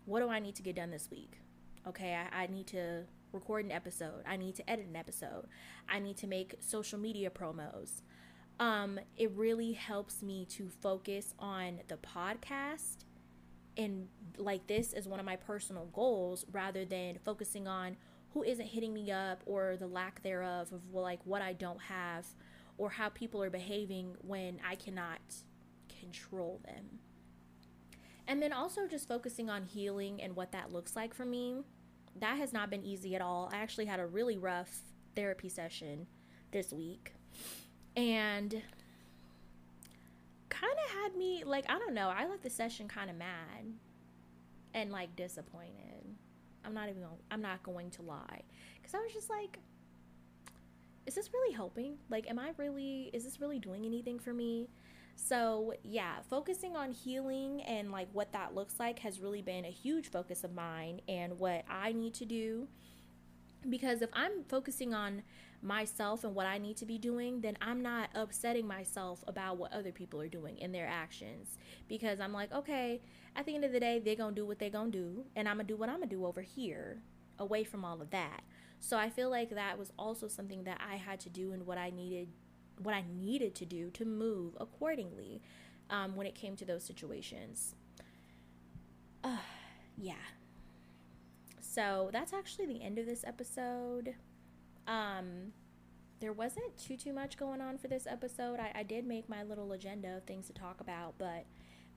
what 0.07 0.21
do 0.21 0.29
i 0.29 0.39
need 0.39 0.55
to 0.57 0.63
get 0.63 0.77
done 0.77 0.91
this 0.91 1.09
week? 1.11 1.41
Okay 1.87 2.15
I, 2.15 2.45
I 2.45 2.47
need 2.47 2.67
to 2.69 3.05
record 3.33 3.65
an 3.65 3.73
episode. 3.73 4.23
I 4.27 4.37
need 4.37 4.55
to 4.57 4.71
edit 4.71 4.87
an 4.87 4.95
episode. 4.95 5.47
I 5.89 5.99
need 5.99 6.17
to 6.19 6.29
make 6.29 6.55
social 6.61 6.99
media 6.99 7.31
promos. 7.31 8.03
Um 8.59 8.99
it 9.17 9.31
really 9.33 9.73
helps 9.73 10.23
me 10.23 10.47
to 10.51 10.69
focus 10.69 11.35
on 11.39 11.81
the 11.89 11.97
podcast 11.97 13.05
and 13.77 14.09
like 14.37 14.67
this 14.67 14.93
is 14.93 15.07
one 15.07 15.21
of 15.21 15.27
my 15.27 15.37
personal 15.37 15.87
goals 15.93 16.45
rather 16.53 16.85
than 16.85 17.19
focusing 17.25 17.67
on 17.67 17.97
who 18.33 18.43
isn't 18.43 18.67
hitting 18.67 18.93
me 18.93 19.11
up 19.11 19.43
or 19.47 19.77
the 19.77 19.87
lack 19.87 20.23
thereof 20.23 20.73
of 20.73 20.81
like 20.93 21.21
what 21.25 21.41
I 21.41 21.53
don't 21.53 21.81
have 21.83 22.27
or 22.79 22.91
how 22.91 23.09
people 23.09 23.43
are 23.43 23.51
behaving 23.51 24.17
when 24.23 24.59
I 24.69 24.75
cannot 24.75 25.21
control 26.01 26.61
them. 26.65 26.99
And 28.27 28.43
then 28.43 28.53
also 28.53 28.87
just 28.89 29.07
focusing 29.07 29.51
on 29.51 29.65
healing 29.65 30.21
and 30.21 30.35
what 30.35 30.53
that 30.53 30.73
looks 30.73 30.97
like 30.97 31.15
for 31.15 31.25
me. 31.25 31.59
That 32.19 32.39
has 32.39 32.53
not 32.53 32.71
been 32.71 32.83
easy 32.83 33.15
at 33.15 33.21
all. 33.21 33.51
I 33.53 33.59
actually 33.59 33.87
had 33.87 34.01
a 34.01 34.07
really 34.07 34.39
rough 34.39 34.81
therapy 35.15 35.49
session 35.49 36.07
this 36.51 36.73
week. 36.73 37.13
And 37.97 38.63
kind 40.61 40.73
of 40.73 41.03
had 41.03 41.17
me 41.17 41.43
like 41.45 41.65
I 41.69 41.79
don't 41.79 41.95
know. 41.95 42.09
I 42.09 42.27
left 42.27 42.43
the 42.43 42.51
session 42.51 42.89
kind 42.89 43.11
of 43.11 43.17
mad 43.17 43.65
and 44.73 44.91
like 44.91 45.17
disappointed. 45.17 46.05
I'm 46.65 46.75
not 46.75 46.89
even 46.89 47.03
gonna, 47.03 47.15
I'm 47.31 47.43
not 47.43 47.63
going 47.63 47.91
to 47.91 48.03
lie 48.03 48.43
cuz 48.83 48.95
I 48.95 48.99
was 48.99 49.13
just 49.13 49.31
like 49.31 49.59
is 51.07 51.15
this 51.15 51.33
really 51.33 51.53
helping? 51.55 51.99
Like 52.09 52.29
am 52.31 52.39
I 52.39 52.53
really 52.57 53.11
is 53.13 53.25
this 53.25 53.41
really 53.41 53.59
doing 53.59 53.85
anything 53.85 54.19
for 54.19 54.33
me? 54.33 54.69
So, 55.17 55.75
yeah, 55.83 56.17
focusing 56.29 56.77
on 56.77 56.93
healing 56.93 57.63
and 57.63 57.93
like 57.93 58.09
what 58.13 58.33
that 58.33 58.55
looks 58.55 58.81
like 58.81 58.99
has 59.01 59.21
really 59.21 59.43
been 59.43 59.65
a 59.65 59.71
huge 59.71 60.11
focus 60.11 60.45
of 60.45 60.55
mine 60.55 61.01
and 61.09 61.39
what 61.39 61.65
I 61.69 61.93
need 61.93 62.15
to 62.15 62.25
do 62.25 62.69
Because 63.69 64.03
if 64.03 64.11
I'm 64.13 64.45
focusing 64.49 64.93
on 64.93 65.23
myself 65.65 66.25
and 66.25 66.35
what 66.35 66.47
I 66.47 66.59
need 66.59 66.77
to 66.79 66.87
be 66.87 66.99
doing, 66.99 67.41
then 67.41 67.57
I'm 67.61 67.83
not 67.83 68.11
upsetting 68.15 68.67
myself 68.67 69.25
about 69.27 69.57
what 69.57 69.73
other 69.73 69.93
people 69.93 70.21
are 70.21 70.29
doing 70.29 70.59
in 70.59 70.73
their 70.73 70.87
actions. 70.87 71.59
Because 71.89 72.21
I'm 72.21 72.33
like, 72.33 72.53
okay, 72.53 73.01
at 73.35 73.47
the 73.47 73.55
end 73.55 73.65
of 73.65 73.73
the 73.73 73.81
day, 73.81 73.99
they're 73.99 74.15
going 74.15 74.35
to 74.35 74.41
do 74.41 74.47
what 74.47 74.59
they're 74.59 74.71
going 74.71 74.93
to 74.93 74.99
do, 74.99 75.25
and 75.35 75.49
I'm 75.49 75.57
going 75.57 75.67
to 75.67 75.73
do 75.73 75.77
what 75.77 75.89
I'm 75.89 75.97
going 75.97 76.09
to 76.09 76.15
do 76.15 76.27
over 76.27 76.43
here, 76.43 77.03
away 77.39 77.65
from 77.65 77.85
all 77.85 78.01
of 78.01 78.11
that. 78.11 78.43
So 78.79 78.99
I 78.99 79.09
feel 79.09 79.31
like 79.31 79.51
that 79.51 79.79
was 79.79 79.93
also 79.99 80.29
something 80.29 80.65
that 80.65 80.81
I 80.87 80.97
had 80.97 81.19
to 81.21 81.31
do 81.31 81.53
and 81.53 81.67
what 81.67 81.79
I 81.79 81.91
needed 81.91 82.29
what 82.83 82.93
I 82.93 83.05
needed 83.17 83.55
to 83.57 83.65
do 83.65 83.89
to 83.91 84.05
move 84.05 84.57
accordingly 84.59 85.41
um, 85.91 86.17
when 86.17 86.27
it 86.27 86.35
came 86.35 86.57
to 86.57 86.65
those 86.65 86.83
situations. 86.83 87.77
Uh, 89.23 89.39
yeah. 89.97 90.15
So 91.61 92.11
that's 92.13 92.33
actually 92.33 92.67
the 92.67 92.83
end 92.83 92.99
of 92.99 93.07
this 93.07 93.25
episode. 93.25 94.17
Um, 94.87 95.53
there 96.21 96.33
wasn't 96.33 96.77
too 96.79 96.97
too 96.97 97.13
much 97.13 97.37
going 97.37 97.61
on 97.61 97.79
for 97.79 97.89
this 97.89 98.07
episode. 98.07 98.61
I, 98.61 98.73
I 98.75 98.83
did 98.83 99.07
make 99.07 99.29
my 99.29 99.43
little 99.43 99.73
agenda 99.73 100.17
of 100.17 100.25
things 100.25 100.47
to 100.47 100.53
talk 100.53 100.81
about, 100.81 101.15
but 101.19 101.47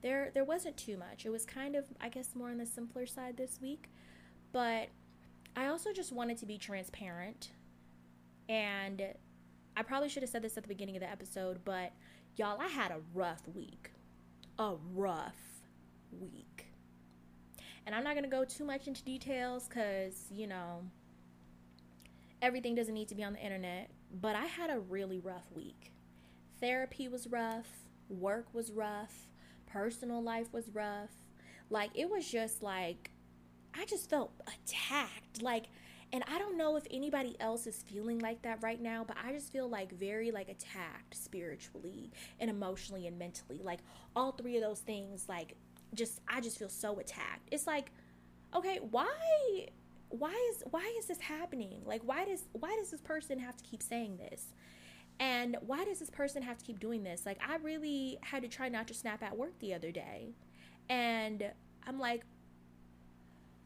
there 0.02 0.30
there 0.34 0.44
wasn't 0.44 0.76
too 0.76 0.96
much. 0.96 1.24
It 1.24 1.30
was 1.30 1.44
kind 1.44 1.76
of 1.76 1.86
I 2.00 2.08
guess 2.08 2.34
more 2.34 2.50
on 2.50 2.58
the 2.58 2.66
simpler 2.66 3.06
side 3.06 3.36
this 3.36 3.58
week. 3.60 3.88
But 4.52 4.88
I 5.56 5.66
also 5.66 5.92
just 5.92 6.12
wanted 6.12 6.38
to 6.38 6.46
be 6.46 6.58
transparent. 6.58 7.50
And 8.48 9.02
I 9.76 9.82
probably 9.82 10.08
should 10.08 10.22
have 10.22 10.30
said 10.30 10.42
this 10.42 10.56
at 10.56 10.62
the 10.62 10.68
beginning 10.68 10.96
of 10.96 11.02
the 11.02 11.10
episode, 11.10 11.60
but 11.64 11.92
y'all, 12.36 12.60
I 12.60 12.68
had 12.68 12.90
a 12.90 13.00
rough 13.14 13.42
week. 13.54 13.90
A 14.58 14.74
rough 14.94 15.62
week. 16.12 16.66
And 17.86 17.94
I'm 17.94 18.04
not 18.04 18.14
going 18.14 18.24
to 18.24 18.30
go 18.30 18.44
too 18.44 18.64
much 18.64 18.86
into 18.86 19.02
details 19.04 19.68
because, 19.68 20.26
you 20.30 20.46
know, 20.46 20.82
everything 22.42 22.74
doesn't 22.74 22.94
need 22.94 23.08
to 23.08 23.14
be 23.14 23.24
on 23.24 23.34
the 23.34 23.40
internet. 23.40 23.90
But 24.12 24.36
I 24.36 24.46
had 24.46 24.70
a 24.70 24.78
really 24.78 25.20
rough 25.20 25.50
week. 25.54 25.92
Therapy 26.60 27.08
was 27.08 27.26
rough, 27.26 27.68
work 28.08 28.46
was 28.52 28.72
rough, 28.72 29.28
personal 29.66 30.22
life 30.22 30.52
was 30.52 30.70
rough. 30.70 31.10
Like, 31.70 31.90
it 31.94 32.10
was 32.10 32.28
just 32.28 32.62
like, 32.62 33.10
I 33.78 33.84
just 33.84 34.08
felt 34.10 34.32
attacked. 34.46 35.42
Like, 35.42 35.66
and 36.12 36.24
I 36.26 36.38
don't 36.38 36.56
know 36.56 36.76
if 36.76 36.84
anybody 36.90 37.36
else 37.38 37.66
is 37.66 37.82
feeling 37.82 38.18
like 38.18 38.42
that 38.42 38.62
right 38.62 38.80
now, 38.80 39.04
but 39.06 39.16
I 39.22 39.32
just 39.32 39.52
feel 39.52 39.68
like 39.68 39.92
very 39.92 40.30
like 40.30 40.48
attacked 40.48 41.14
spiritually 41.14 42.10
and 42.40 42.50
emotionally 42.50 43.06
and 43.06 43.18
mentally. 43.18 43.60
Like 43.62 43.80
all 44.16 44.32
three 44.32 44.56
of 44.56 44.62
those 44.62 44.80
things 44.80 45.26
like 45.28 45.54
just 45.94 46.20
I 46.26 46.40
just 46.40 46.58
feel 46.58 46.70
so 46.70 46.98
attacked. 46.98 47.48
It's 47.50 47.66
like, 47.66 47.90
okay, 48.54 48.78
why 48.90 49.68
why 50.10 50.50
is 50.52 50.62
why 50.70 50.94
is 50.98 51.06
this 51.06 51.20
happening? 51.20 51.82
Like 51.84 52.02
why 52.04 52.24
does 52.24 52.44
why 52.52 52.76
does 52.78 52.90
this 52.90 53.00
person 53.00 53.38
have 53.38 53.56
to 53.56 53.64
keep 53.64 53.82
saying 53.82 54.16
this? 54.16 54.46
And 55.20 55.56
why 55.66 55.84
does 55.84 55.98
this 55.98 56.10
person 56.10 56.42
have 56.42 56.58
to 56.58 56.64
keep 56.64 56.78
doing 56.78 57.02
this? 57.02 57.26
Like 57.26 57.38
I 57.46 57.56
really 57.56 58.18
had 58.22 58.42
to 58.42 58.48
try 58.48 58.68
not 58.68 58.88
to 58.88 58.94
snap 58.94 59.22
at 59.22 59.36
work 59.36 59.58
the 59.58 59.74
other 59.74 59.90
day. 59.90 60.30
And 60.88 61.50
I'm 61.86 61.98
like 61.98 62.24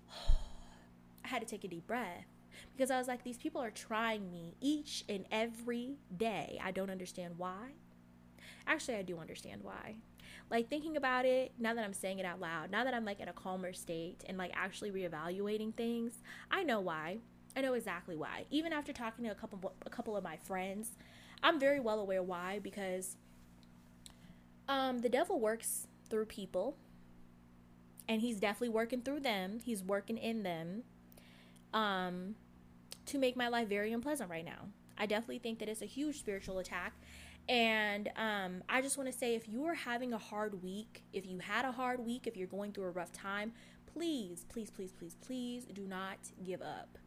I 1.25 1.29
had 1.29 1.41
to 1.41 1.47
take 1.47 1.65
a 1.65 1.69
deep 1.69 1.87
breath 1.87 2.27
because 2.77 2.91
I 2.91 2.99
was 2.99 3.09
like 3.09 3.23
these 3.23 3.39
people 3.39 3.61
are 3.61 3.71
trying 3.71 4.31
me 4.31 4.55
each 4.61 5.05
and 5.09 5.27
every 5.31 5.97
day. 6.17 6.59
I 6.63 6.71
don't 6.71 6.91
understand 6.91 7.35
why. 7.37 7.73
Actually, 8.67 8.97
I 8.97 9.03
do 9.03 9.19
understand 9.19 9.63
why 9.63 9.97
like 10.53 10.69
thinking 10.69 10.99
about 10.99 11.25
it 11.25 11.53
now 11.59 11.73
that 11.73 11.83
I'm 11.83 11.95
saying 11.95 12.19
it 12.19 12.27
out 12.27 12.39
loud, 12.39 12.71
now 12.71 12.85
that 12.85 12.93
I'm 12.93 13.07
like 13.07 13.21
in 13.21 13.29
a 13.29 13.33
calmer 13.33 13.73
state 13.73 14.23
and 14.27 14.37
like 14.37 14.53
actually 14.55 14.91
reevaluating 14.91 15.75
things, 15.75 16.21
I 16.51 16.63
know 16.63 16.79
why. 16.79 17.19
I 17.57 17.63
know 17.63 17.73
exactly 17.73 18.17
why. 18.17 18.45
Even 18.51 18.73
after 18.73 18.93
talking 18.93 19.25
to 19.25 19.31
a 19.31 19.35
couple 19.35 19.73
a 19.85 19.91
couple 19.91 20.17
of 20.17 20.23
my 20.23 20.37
friends, 20.37 20.93
I'm 21.43 21.59
very 21.59 21.81
well 21.81 22.01
aware 22.01 22.23
why 22.23 22.61
because 22.63 23.17
um 24.69 24.99
the 24.99 25.09
devil 25.09 25.41
works 25.41 25.87
through 26.11 26.27
people 26.27 26.77
and 28.07 28.21
he's 28.21 28.39
definitely 28.39 28.69
working 28.69 29.01
through 29.01 29.21
them. 29.21 29.59
He's 29.65 29.83
working 29.83 30.19
in 30.19 30.43
them 30.43 30.83
um 31.73 32.35
to 33.07 33.19
make 33.19 33.37
my 33.37 33.49
life 33.49 33.69
very 33.69 33.91
unpleasant 33.91 34.29
right 34.29 34.45
now. 34.45 34.69
I 34.99 35.07
definitely 35.07 35.39
think 35.39 35.59
that 35.61 35.69
it's 35.69 35.83
a 35.83 35.87
huge 35.87 36.19
spiritual 36.19 36.59
attack 36.59 36.93
and 37.49 38.09
um, 38.17 38.63
I 38.69 38.81
just 38.81 38.97
want 38.97 39.11
to 39.11 39.17
say 39.17 39.35
if 39.35 39.49
you 39.49 39.65
are 39.67 39.75
having 39.75 40.13
a 40.13 40.19
hard 40.19 40.63
week, 40.63 41.03
if 41.13 41.27
you 41.27 41.39
had 41.39 41.65
a 41.65 41.73
hard 41.73 42.01
week, 42.01 42.27
if 42.27 42.37
you're 42.37 42.47
going 42.47 42.73
through 42.73 42.85
a 42.85 42.91
rough 42.91 43.13
time, 43.13 43.53
please, 43.93 44.45
please, 44.49 44.71
please, 44.71 44.93
please, 44.93 45.17
please 45.21 45.65
do 45.73 45.87
not 45.87 46.19
give 46.45 46.63
up. 46.63 46.99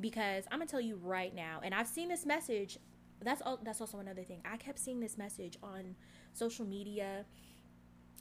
Because 0.00 0.44
I'm 0.50 0.58
going 0.58 0.66
to 0.66 0.70
tell 0.70 0.80
you 0.80 0.96
right 0.96 1.34
now, 1.34 1.60
and 1.62 1.74
I've 1.74 1.86
seen 1.86 2.08
this 2.08 2.26
message. 2.26 2.78
That's 3.22 3.40
all, 3.40 3.58
that's 3.62 3.80
also 3.80 3.98
another 3.98 4.22
thing. 4.22 4.42
I 4.44 4.56
kept 4.56 4.78
seeing 4.78 5.00
this 5.00 5.16
message 5.16 5.56
on 5.62 5.94
social 6.34 6.66
media 6.66 7.24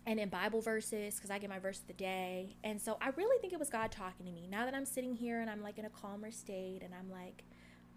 and 0.06 0.20
in 0.20 0.30
Bible 0.30 0.62
verses 0.62 1.16
because 1.16 1.32
I 1.32 1.40
get 1.40 1.50
my 1.50 1.60
verse 1.60 1.80
of 1.80 1.88
the 1.88 1.94
day. 1.94 2.56
And 2.64 2.82
so 2.82 2.98
I 3.02 3.10
really 3.16 3.40
think 3.40 3.54
it 3.54 3.60
was 3.60 3.70
God 3.70 3.92
talking 3.92 4.26
to 4.26 4.32
me. 4.32 4.48
Now 4.50 4.66
that 4.66 4.74
I'm 4.74 4.86
sitting 4.86 5.16
here 5.16 5.42
and 5.42 5.50
I'm 5.50 5.62
like 5.62 5.78
in 5.78 5.86
a 5.86 5.90
calmer 5.90 6.32
state 6.32 6.82
and 6.84 6.94
I'm 6.94 7.10
like 7.10 7.44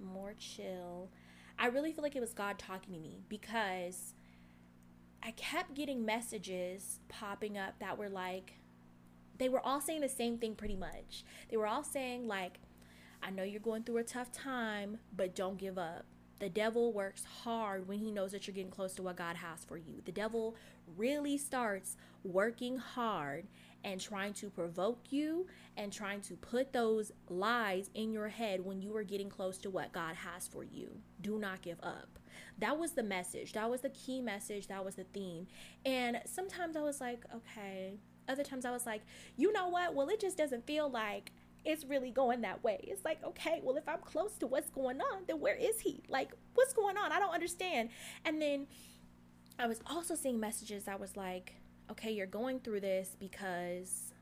more 0.02 0.34
chill, 0.38 1.10
I 1.58 1.66
really 1.68 1.92
feel 1.92 2.02
like 2.02 2.16
it 2.16 2.20
was 2.20 2.32
God 2.32 2.58
talking 2.58 2.94
to 2.94 3.00
me 3.00 3.20
because 3.28 4.14
I 5.22 5.30
kept 5.32 5.74
getting 5.74 6.04
messages 6.04 7.00
popping 7.08 7.56
up 7.56 7.78
that 7.80 7.98
were 7.98 8.08
like, 8.08 8.54
they 9.38 9.48
were 9.48 9.60
all 9.60 9.80
saying 9.80 10.00
the 10.00 10.08
same 10.08 10.38
thing 10.38 10.54
pretty 10.54 10.76
much. 10.76 11.24
They 11.50 11.56
were 11.56 11.66
all 11.66 11.82
saying, 11.82 12.28
like, 12.28 12.60
I 13.22 13.30
know 13.30 13.42
you're 13.42 13.60
going 13.60 13.82
through 13.82 13.98
a 13.98 14.04
tough 14.04 14.30
time, 14.32 14.98
but 15.14 15.34
don't 15.34 15.58
give 15.58 15.78
up. 15.78 16.04
The 16.38 16.48
devil 16.50 16.92
works 16.92 17.24
hard 17.24 17.88
when 17.88 17.98
he 17.98 18.10
knows 18.10 18.32
that 18.32 18.46
you're 18.46 18.54
getting 18.54 18.70
close 18.70 18.94
to 18.94 19.02
what 19.02 19.16
God 19.16 19.36
has 19.36 19.64
for 19.64 19.78
you. 19.78 20.02
The 20.04 20.12
devil 20.12 20.54
really 20.96 21.38
starts 21.38 21.96
working 22.24 22.76
hard 22.76 23.46
and 23.84 24.00
trying 24.00 24.32
to 24.34 24.50
provoke 24.50 25.00
you 25.10 25.46
and 25.76 25.92
trying 25.92 26.20
to 26.22 26.34
put 26.34 26.72
those 26.72 27.12
lies 27.28 27.90
in 27.94 28.12
your 28.12 28.28
head 28.28 28.64
when 28.64 28.80
you 28.80 28.96
are 28.96 29.04
getting 29.04 29.28
close 29.28 29.58
to 29.58 29.70
what 29.70 29.92
God 29.92 30.16
has 30.16 30.48
for 30.48 30.64
you. 30.64 30.90
Do 31.20 31.38
not 31.38 31.62
give 31.62 31.78
up. 31.82 32.18
That 32.58 32.78
was 32.78 32.92
the 32.92 33.02
message. 33.02 33.52
That 33.52 33.70
was 33.70 33.82
the 33.82 33.90
key 33.90 34.20
message. 34.20 34.68
That 34.68 34.84
was 34.84 34.94
the 34.94 35.04
theme. 35.04 35.46
And 35.84 36.20
sometimes 36.24 36.76
I 36.76 36.80
was 36.80 37.00
like, 37.00 37.24
okay. 37.34 37.98
Other 38.28 38.42
times 38.42 38.64
I 38.64 38.70
was 38.70 38.86
like, 38.86 39.02
you 39.36 39.52
know 39.52 39.68
what? 39.68 39.94
Well, 39.94 40.08
it 40.08 40.20
just 40.20 40.36
doesn't 40.36 40.66
feel 40.66 40.90
like 40.90 41.32
it's 41.64 41.84
really 41.84 42.10
going 42.10 42.40
that 42.42 42.62
way. 42.64 42.80
It's 42.82 43.04
like, 43.04 43.22
okay, 43.24 43.60
well, 43.62 43.76
if 43.76 43.88
I'm 43.88 43.98
close 43.98 44.36
to 44.38 44.46
what's 44.46 44.70
going 44.70 45.00
on, 45.00 45.24
then 45.26 45.40
where 45.40 45.56
is 45.56 45.80
he? 45.80 46.02
Like, 46.08 46.32
what's 46.54 46.72
going 46.72 46.96
on? 46.96 47.12
I 47.12 47.18
don't 47.18 47.34
understand. 47.34 47.90
And 48.24 48.40
then 48.40 48.66
I 49.58 49.66
was 49.66 49.80
also 49.86 50.14
seeing 50.14 50.40
messages 50.40 50.84
that 50.84 51.00
was 51.00 51.16
like, 51.16 51.54
okay, 51.90 52.11
you're 52.11 52.27
going 52.27 52.61
through 52.61 52.81
this 52.81 53.16
because 53.18 54.12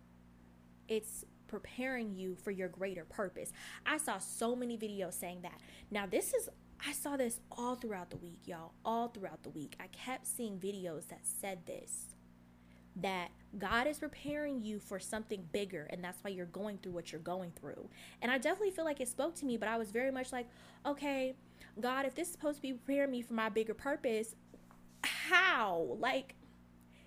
it's 0.89 1.25
preparing 1.47 2.15
you 2.15 2.35
for 2.35 2.51
your 2.51 2.69
greater 2.69 3.05
purpose. 3.05 3.53
I 3.87 3.99
saw 3.99 4.19
so 4.19 4.57
many 4.57 4.77
videos 4.77 5.15
saying 5.15 5.43
that. 5.43 5.61
Now, 5.91 6.07
this 6.07 6.35
is, 6.35 6.49
I 6.85 6.93
saw 6.93 7.17
this 7.17 7.41
all 7.53 7.77
throughout 7.77 8.11
the 8.11 8.17
week, 8.17 8.41
y'all, 8.45 8.73
all 8.85 9.09
throughout 9.09 9.43
the 9.43 9.51
week. 9.51 9.77
I 9.81 9.87
kept 9.89 10.27
seeing 10.27 10.59
videos 10.59 11.09
that 11.09 11.21
said 11.23 11.67
this 11.67 12.15
that 12.97 13.31
God 13.59 13.89
is 13.89 13.99
preparing 13.99 14.63
you 14.63 14.79
for 14.79 15.01
something 15.01 15.49
bigger, 15.53 15.89
and 15.91 16.03
that's 16.03 16.23
why 16.23 16.31
you're 16.31 16.47
going 16.47 16.79
through 16.79 16.93
what 16.93 17.11
you're 17.11 17.21
going 17.21 17.51
through. 17.59 17.89
And 18.23 18.31
I 18.31 18.39
definitely 18.39 18.71
feel 18.71 18.85
like 18.85 19.01
it 19.01 19.09
spoke 19.09 19.35
to 19.37 19.47
me, 19.47 19.57
but 19.57 19.69
I 19.69 19.77
was 19.77 19.91
very 19.91 20.13
much 20.13 20.33
like, 20.33 20.47
okay, 20.87 21.35
God, 21.81 22.07
if 22.07 22.15
this 22.15 22.29
is 22.29 22.33
supposed 22.33 22.59
to 22.59 22.63
be 22.63 22.73
preparing 22.73 23.11
me 23.11 23.23
for 23.23 23.35
my 23.35 23.49
bigger 23.49 23.75
purpose, 23.75 24.37
how? 25.03 25.97
Like, 25.99 26.37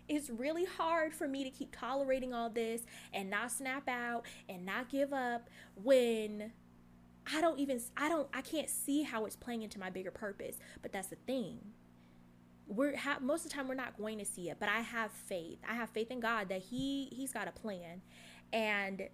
it's 0.10 0.30
really 0.30 0.66
hard 0.66 1.14
for 1.14 1.28
me 1.28 1.44
to 1.44 1.50
keep 1.50 1.76
tolerating 1.78 2.34
all 2.34 2.50
this 2.50 2.84
and 3.14 3.30
not 3.30 3.52
snap 3.52 3.88
out 3.88 4.24
and 4.48 4.66
not 4.66 4.90
give 4.90 5.14
up 5.14 5.50
when 5.76 6.52
I 7.34 7.42
don't 7.42 7.60
even 7.60 7.82
I 7.96 8.10
don't 8.10 8.28
I 8.34 8.42
can't 8.42 8.70
see 8.70 9.04
how 9.04 9.26
it's 9.26 9.36
playing 9.36 9.64
into 9.64 9.80
my 9.80 9.90
bigger 9.90 10.12
purpose. 10.12 10.58
But 10.82 10.92
that's 10.92 11.08
the 11.08 11.18
thing. 11.28 11.60
We're 12.68 12.98
ha- 12.98 13.20
most 13.22 13.46
of 13.46 13.52
the 13.52 13.56
time 13.56 13.68
we're 13.68 13.76
not 13.76 13.98
going 13.98 14.20
to 14.20 14.26
see 14.26 14.50
it, 14.50 14.58
but 14.60 14.68
I 14.68 14.82
have 14.82 15.12
faith. 15.12 15.60
I 15.68 15.74
have 15.74 15.90
faith 15.90 16.12
in 16.12 16.20
God 16.20 16.50
that 16.50 16.62
he 16.62 17.10
he's 17.12 17.34
got 17.34 17.48
a 17.48 17.52
plan. 17.52 18.02
And 18.54 19.10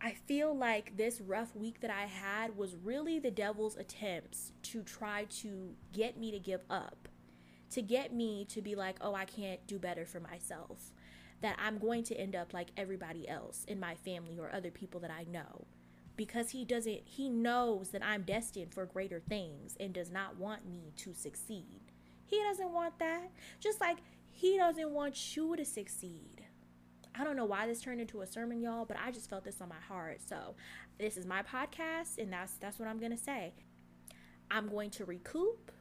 I 0.00 0.12
feel 0.12 0.56
like 0.56 0.96
this 0.96 1.20
rough 1.20 1.56
week 1.56 1.80
that 1.80 1.90
I 1.90 2.06
had 2.06 2.56
was 2.56 2.76
really 2.76 3.18
the 3.18 3.32
devil's 3.32 3.76
attempts 3.76 4.52
to 4.64 4.82
try 4.82 5.26
to 5.40 5.74
get 5.92 6.16
me 6.16 6.30
to 6.30 6.38
give 6.38 6.60
up 6.70 7.08
to 7.70 7.82
get 7.82 8.12
me 8.12 8.44
to 8.46 8.62
be 8.62 8.74
like, 8.74 8.96
oh, 9.00 9.14
I 9.14 9.24
can't 9.24 9.66
do 9.66 9.78
better 9.78 10.04
for 10.06 10.20
myself. 10.20 10.92
That 11.40 11.56
I'm 11.62 11.78
going 11.78 12.02
to 12.04 12.16
end 12.16 12.34
up 12.34 12.52
like 12.52 12.70
everybody 12.76 13.28
else 13.28 13.64
in 13.68 13.78
my 13.78 13.94
family 13.94 14.38
or 14.38 14.52
other 14.52 14.70
people 14.70 15.00
that 15.00 15.10
I 15.10 15.24
know. 15.24 15.66
Because 16.16 16.50
he 16.50 16.64
doesn't, 16.64 17.02
he 17.04 17.28
knows 17.28 17.90
that 17.90 18.04
I'm 18.04 18.22
destined 18.22 18.74
for 18.74 18.84
greater 18.86 19.20
things 19.20 19.76
and 19.78 19.92
does 19.92 20.10
not 20.10 20.36
want 20.36 20.68
me 20.68 20.92
to 20.96 21.14
succeed. 21.14 21.92
He 22.26 22.42
doesn't 22.42 22.72
want 22.72 22.98
that. 22.98 23.30
Just 23.60 23.80
like 23.80 23.98
he 24.32 24.56
doesn't 24.56 24.90
want 24.90 25.36
you 25.36 25.56
to 25.56 25.64
succeed. 25.64 26.42
I 27.14 27.24
don't 27.24 27.36
know 27.36 27.44
why 27.44 27.66
this 27.66 27.80
turned 27.80 28.00
into 28.00 28.20
a 28.20 28.26
sermon, 28.26 28.60
y'all, 28.60 28.84
but 28.84 28.96
I 29.04 29.10
just 29.10 29.28
felt 29.28 29.44
this 29.44 29.60
on 29.60 29.68
my 29.68 29.80
heart. 29.88 30.20
So, 30.24 30.54
this 30.98 31.16
is 31.16 31.26
my 31.26 31.42
podcast, 31.42 32.18
and 32.18 32.32
that's 32.32 32.52
that's 32.54 32.78
what 32.78 32.86
I'm 32.86 33.00
gonna 33.00 33.16
say. 33.16 33.54
I'm 34.50 34.68
going 34.68 34.90
to 34.90 35.04
recoup. 35.04 35.72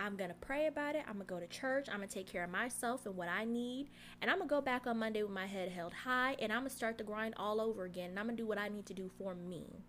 I'm 0.00 0.16
going 0.16 0.30
to 0.30 0.36
pray 0.36 0.66
about 0.66 0.94
it. 0.94 1.02
I'm 1.06 1.16
going 1.16 1.26
to 1.26 1.34
go 1.34 1.40
to 1.40 1.46
church. 1.46 1.88
I'm 1.90 1.98
going 1.98 2.08
to 2.08 2.14
take 2.14 2.26
care 2.26 2.42
of 2.42 2.50
myself 2.50 3.04
and 3.04 3.14
what 3.16 3.28
I 3.28 3.44
need. 3.44 3.90
And 4.22 4.30
I'm 4.30 4.38
going 4.38 4.48
to 4.48 4.54
go 4.54 4.62
back 4.62 4.86
on 4.86 4.98
Monday 4.98 5.22
with 5.22 5.30
my 5.30 5.46
head 5.46 5.68
held 5.68 5.92
high. 5.92 6.36
And 6.40 6.50
I'm 6.50 6.60
going 6.60 6.70
to 6.70 6.76
start 6.76 6.96
the 6.96 7.04
grind 7.04 7.34
all 7.36 7.60
over 7.60 7.84
again. 7.84 8.10
And 8.10 8.18
I'm 8.18 8.24
going 8.24 8.36
to 8.36 8.42
do 8.42 8.46
what 8.46 8.56
I 8.56 8.68
need 8.68 8.86
to 8.86 8.94
do 8.94 9.10
for 9.18 9.34
me. 9.34 9.84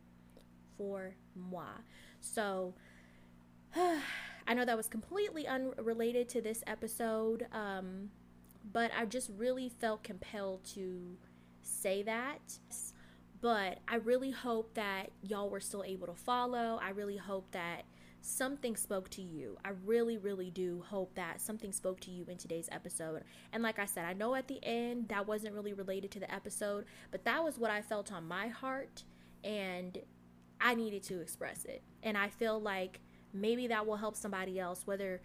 For 0.77 1.15
moi. 1.33 1.69
So, 2.19 2.73
I 3.75 4.53
know 4.53 4.65
that 4.65 4.75
was 4.75 4.87
completely 4.87 5.47
unrelated 5.47 6.27
to 6.29 6.41
this 6.41 6.61
episode. 6.67 7.47
Um, 7.53 8.09
but 8.73 8.91
I 8.97 9.05
just 9.05 9.31
really 9.37 9.69
felt 9.69 10.03
compelled 10.03 10.65
to 10.75 11.15
say 11.61 12.03
that. 12.03 12.59
But 13.39 13.79
I 13.87 13.95
really 13.95 14.31
hope 14.31 14.73
that 14.73 15.11
y'all 15.23 15.49
were 15.49 15.61
still 15.61 15.85
able 15.85 16.07
to 16.07 16.15
follow. 16.15 16.79
I 16.83 16.89
really 16.89 17.17
hope 17.17 17.49
that 17.51 17.83
something 18.21 18.75
spoke 18.75 19.09
to 19.09 19.21
you. 19.21 19.57
I 19.65 19.71
really, 19.85 20.17
really 20.17 20.51
do 20.51 20.83
hope 20.87 21.15
that 21.15 21.41
something 21.41 21.71
spoke 21.71 21.99
to 22.01 22.11
you 22.11 22.25
in 22.27 22.37
today's 22.37 22.69
episode. 22.71 23.23
And 23.51 23.63
like 23.63 23.79
I 23.79 23.85
said, 23.85 24.05
I 24.05 24.13
know 24.13 24.35
at 24.35 24.47
the 24.47 24.59
end 24.63 25.09
that 25.09 25.27
wasn't 25.27 25.55
really 25.55 25.73
related 25.73 26.11
to 26.11 26.19
the 26.19 26.33
episode, 26.33 26.85
but 27.09 27.25
that 27.25 27.43
was 27.43 27.57
what 27.57 27.71
I 27.71 27.81
felt 27.81 28.11
on 28.11 28.27
my 28.27 28.47
heart. 28.47 29.03
And 29.43 29.97
I 30.59 30.75
needed 30.75 31.03
to 31.03 31.19
express 31.19 31.65
it. 31.65 31.81
And 32.03 32.17
I 32.17 32.29
feel 32.29 32.59
like 32.59 33.01
maybe 33.33 33.67
that 33.67 33.85
will 33.85 33.97
help 33.97 34.15
somebody 34.15 34.59
else, 34.59 34.85
whether 34.85 35.21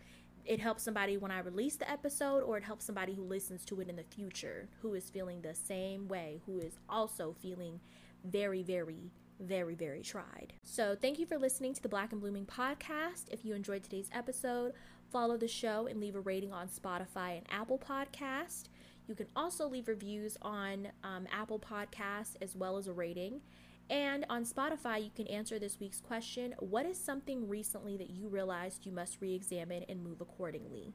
it 0.47 0.61
helps 0.61 0.83
somebody 0.83 1.17
when 1.17 1.31
I 1.31 1.41
release 1.41 1.77
the 1.77 1.91
episode 1.91 2.43
or 2.43 2.57
it 2.57 2.63
helps 2.63 2.85
somebody 2.85 3.15
who 3.15 3.23
listens 3.23 3.65
to 3.67 3.81
it 3.81 3.89
in 3.89 3.97
the 3.97 4.05
future 4.05 4.69
who 4.81 4.95
is 4.95 5.11
feeling 5.11 5.43
the 5.43 5.55
same 5.55 6.09
way, 6.09 6.41
who 6.47 6.61
is 6.61 6.79
also 6.89 7.35
feeling 7.43 7.81
very, 8.25 8.63
very, 8.63 9.11
very, 9.41 9.75
very 9.75 10.03
tried. 10.03 10.55
So, 10.63 10.97
thank 11.01 11.19
you 11.19 11.27
for 11.27 11.39
listening 11.39 11.75
to 11.75 11.83
the 11.83 11.89
Black 11.89 12.13
and 12.13 12.21
Blooming 12.21 12.47
podcast. 12.47 13.25
If 13.31 13.45
you 13.45 13.55
enjoyed 13.55 13.83
today's 13.83 14.11
episode, 14.13 14.73
follow 15.11 15.37
the 15.37 15.49
show 15.49 15.87
and 15.87 16.01
leave 16.01 16.17
a 16.17 16.21
rating 16.21 16.53
on 16.53 16.69
Spotify 16.69 17.39
and 17.39 17.47
Apple 17.51 17.79
Podcast. 17.79 18.65
You 19.07 19.15
can 19.15 19.27
also 19.37 19.69
leave 19.69 19.89
reviews 19.89 20.37
on 20.43 20.89
um, 21.05 21.27
Apple 21.33 21.61
Podcasts 21.61 22.37
as 22.41 22.57
well 22.57 22.77
as 22.77 22.89
a 22.89 22.93
rating. 22.93 23.41
And 23.89 24.27
on 24.29 24.45
Spotify, 24.45 25.03
you 25.05 25.11
can 25.15 25.29
answer 25.29 25.59
this 25.59 25.79
week's 25.79 26.01
question 26.01 26.55
What 26.59 26.87
is 26.87 26.99
something 26.99 27.49
recently 27.49 27.97
that 27.97 28.11
you 28.11 28.29
realized 28.29 28.85
you 28.85 28.93
must 28.93 29.21
re 29.21 29.35
examine 29.35 29.85
and 29.89 30.03
move 30.03 30.21
accordingly? 30.21 30.95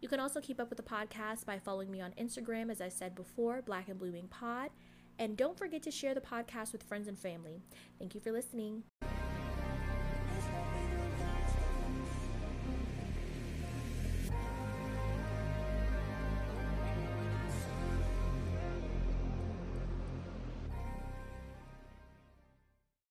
You 0.00 0.08
can 0.08 0.18
also 0.18 0.40
keep 0.40 0.60
up 0.60 0.68
with 0.68 0.78
the 0.78 0.82
podcast 0.82 1.46
by 1.46 1.60
following 1.60 1.88
me 1.88 2.00
on 2.00 2.10
Instagram, 2.12 2.70
as 2.70 2.80
I 2.80 2.88
said 2.88 3.14
before, 3.14 3.62
Black 3.62 3.88
and 3.88 4.00
Blooming 4.00 4.26
Pod. 4.26 4.70
And 5.18 5.36
don't 5.36 5.58
forget 5.58 5.82
to 5.82 5.90
share 5.90 6.14
the 6.14 6.20
podcast 6.20 6.72
with 6.72 6.82
friends 6.82 7.08
and 7.08 7.18
family. 7.18 7.62
Thank 7.98 8.14
you 8.14 8.20
for 8.20 8.32
listening. 8.32 8.84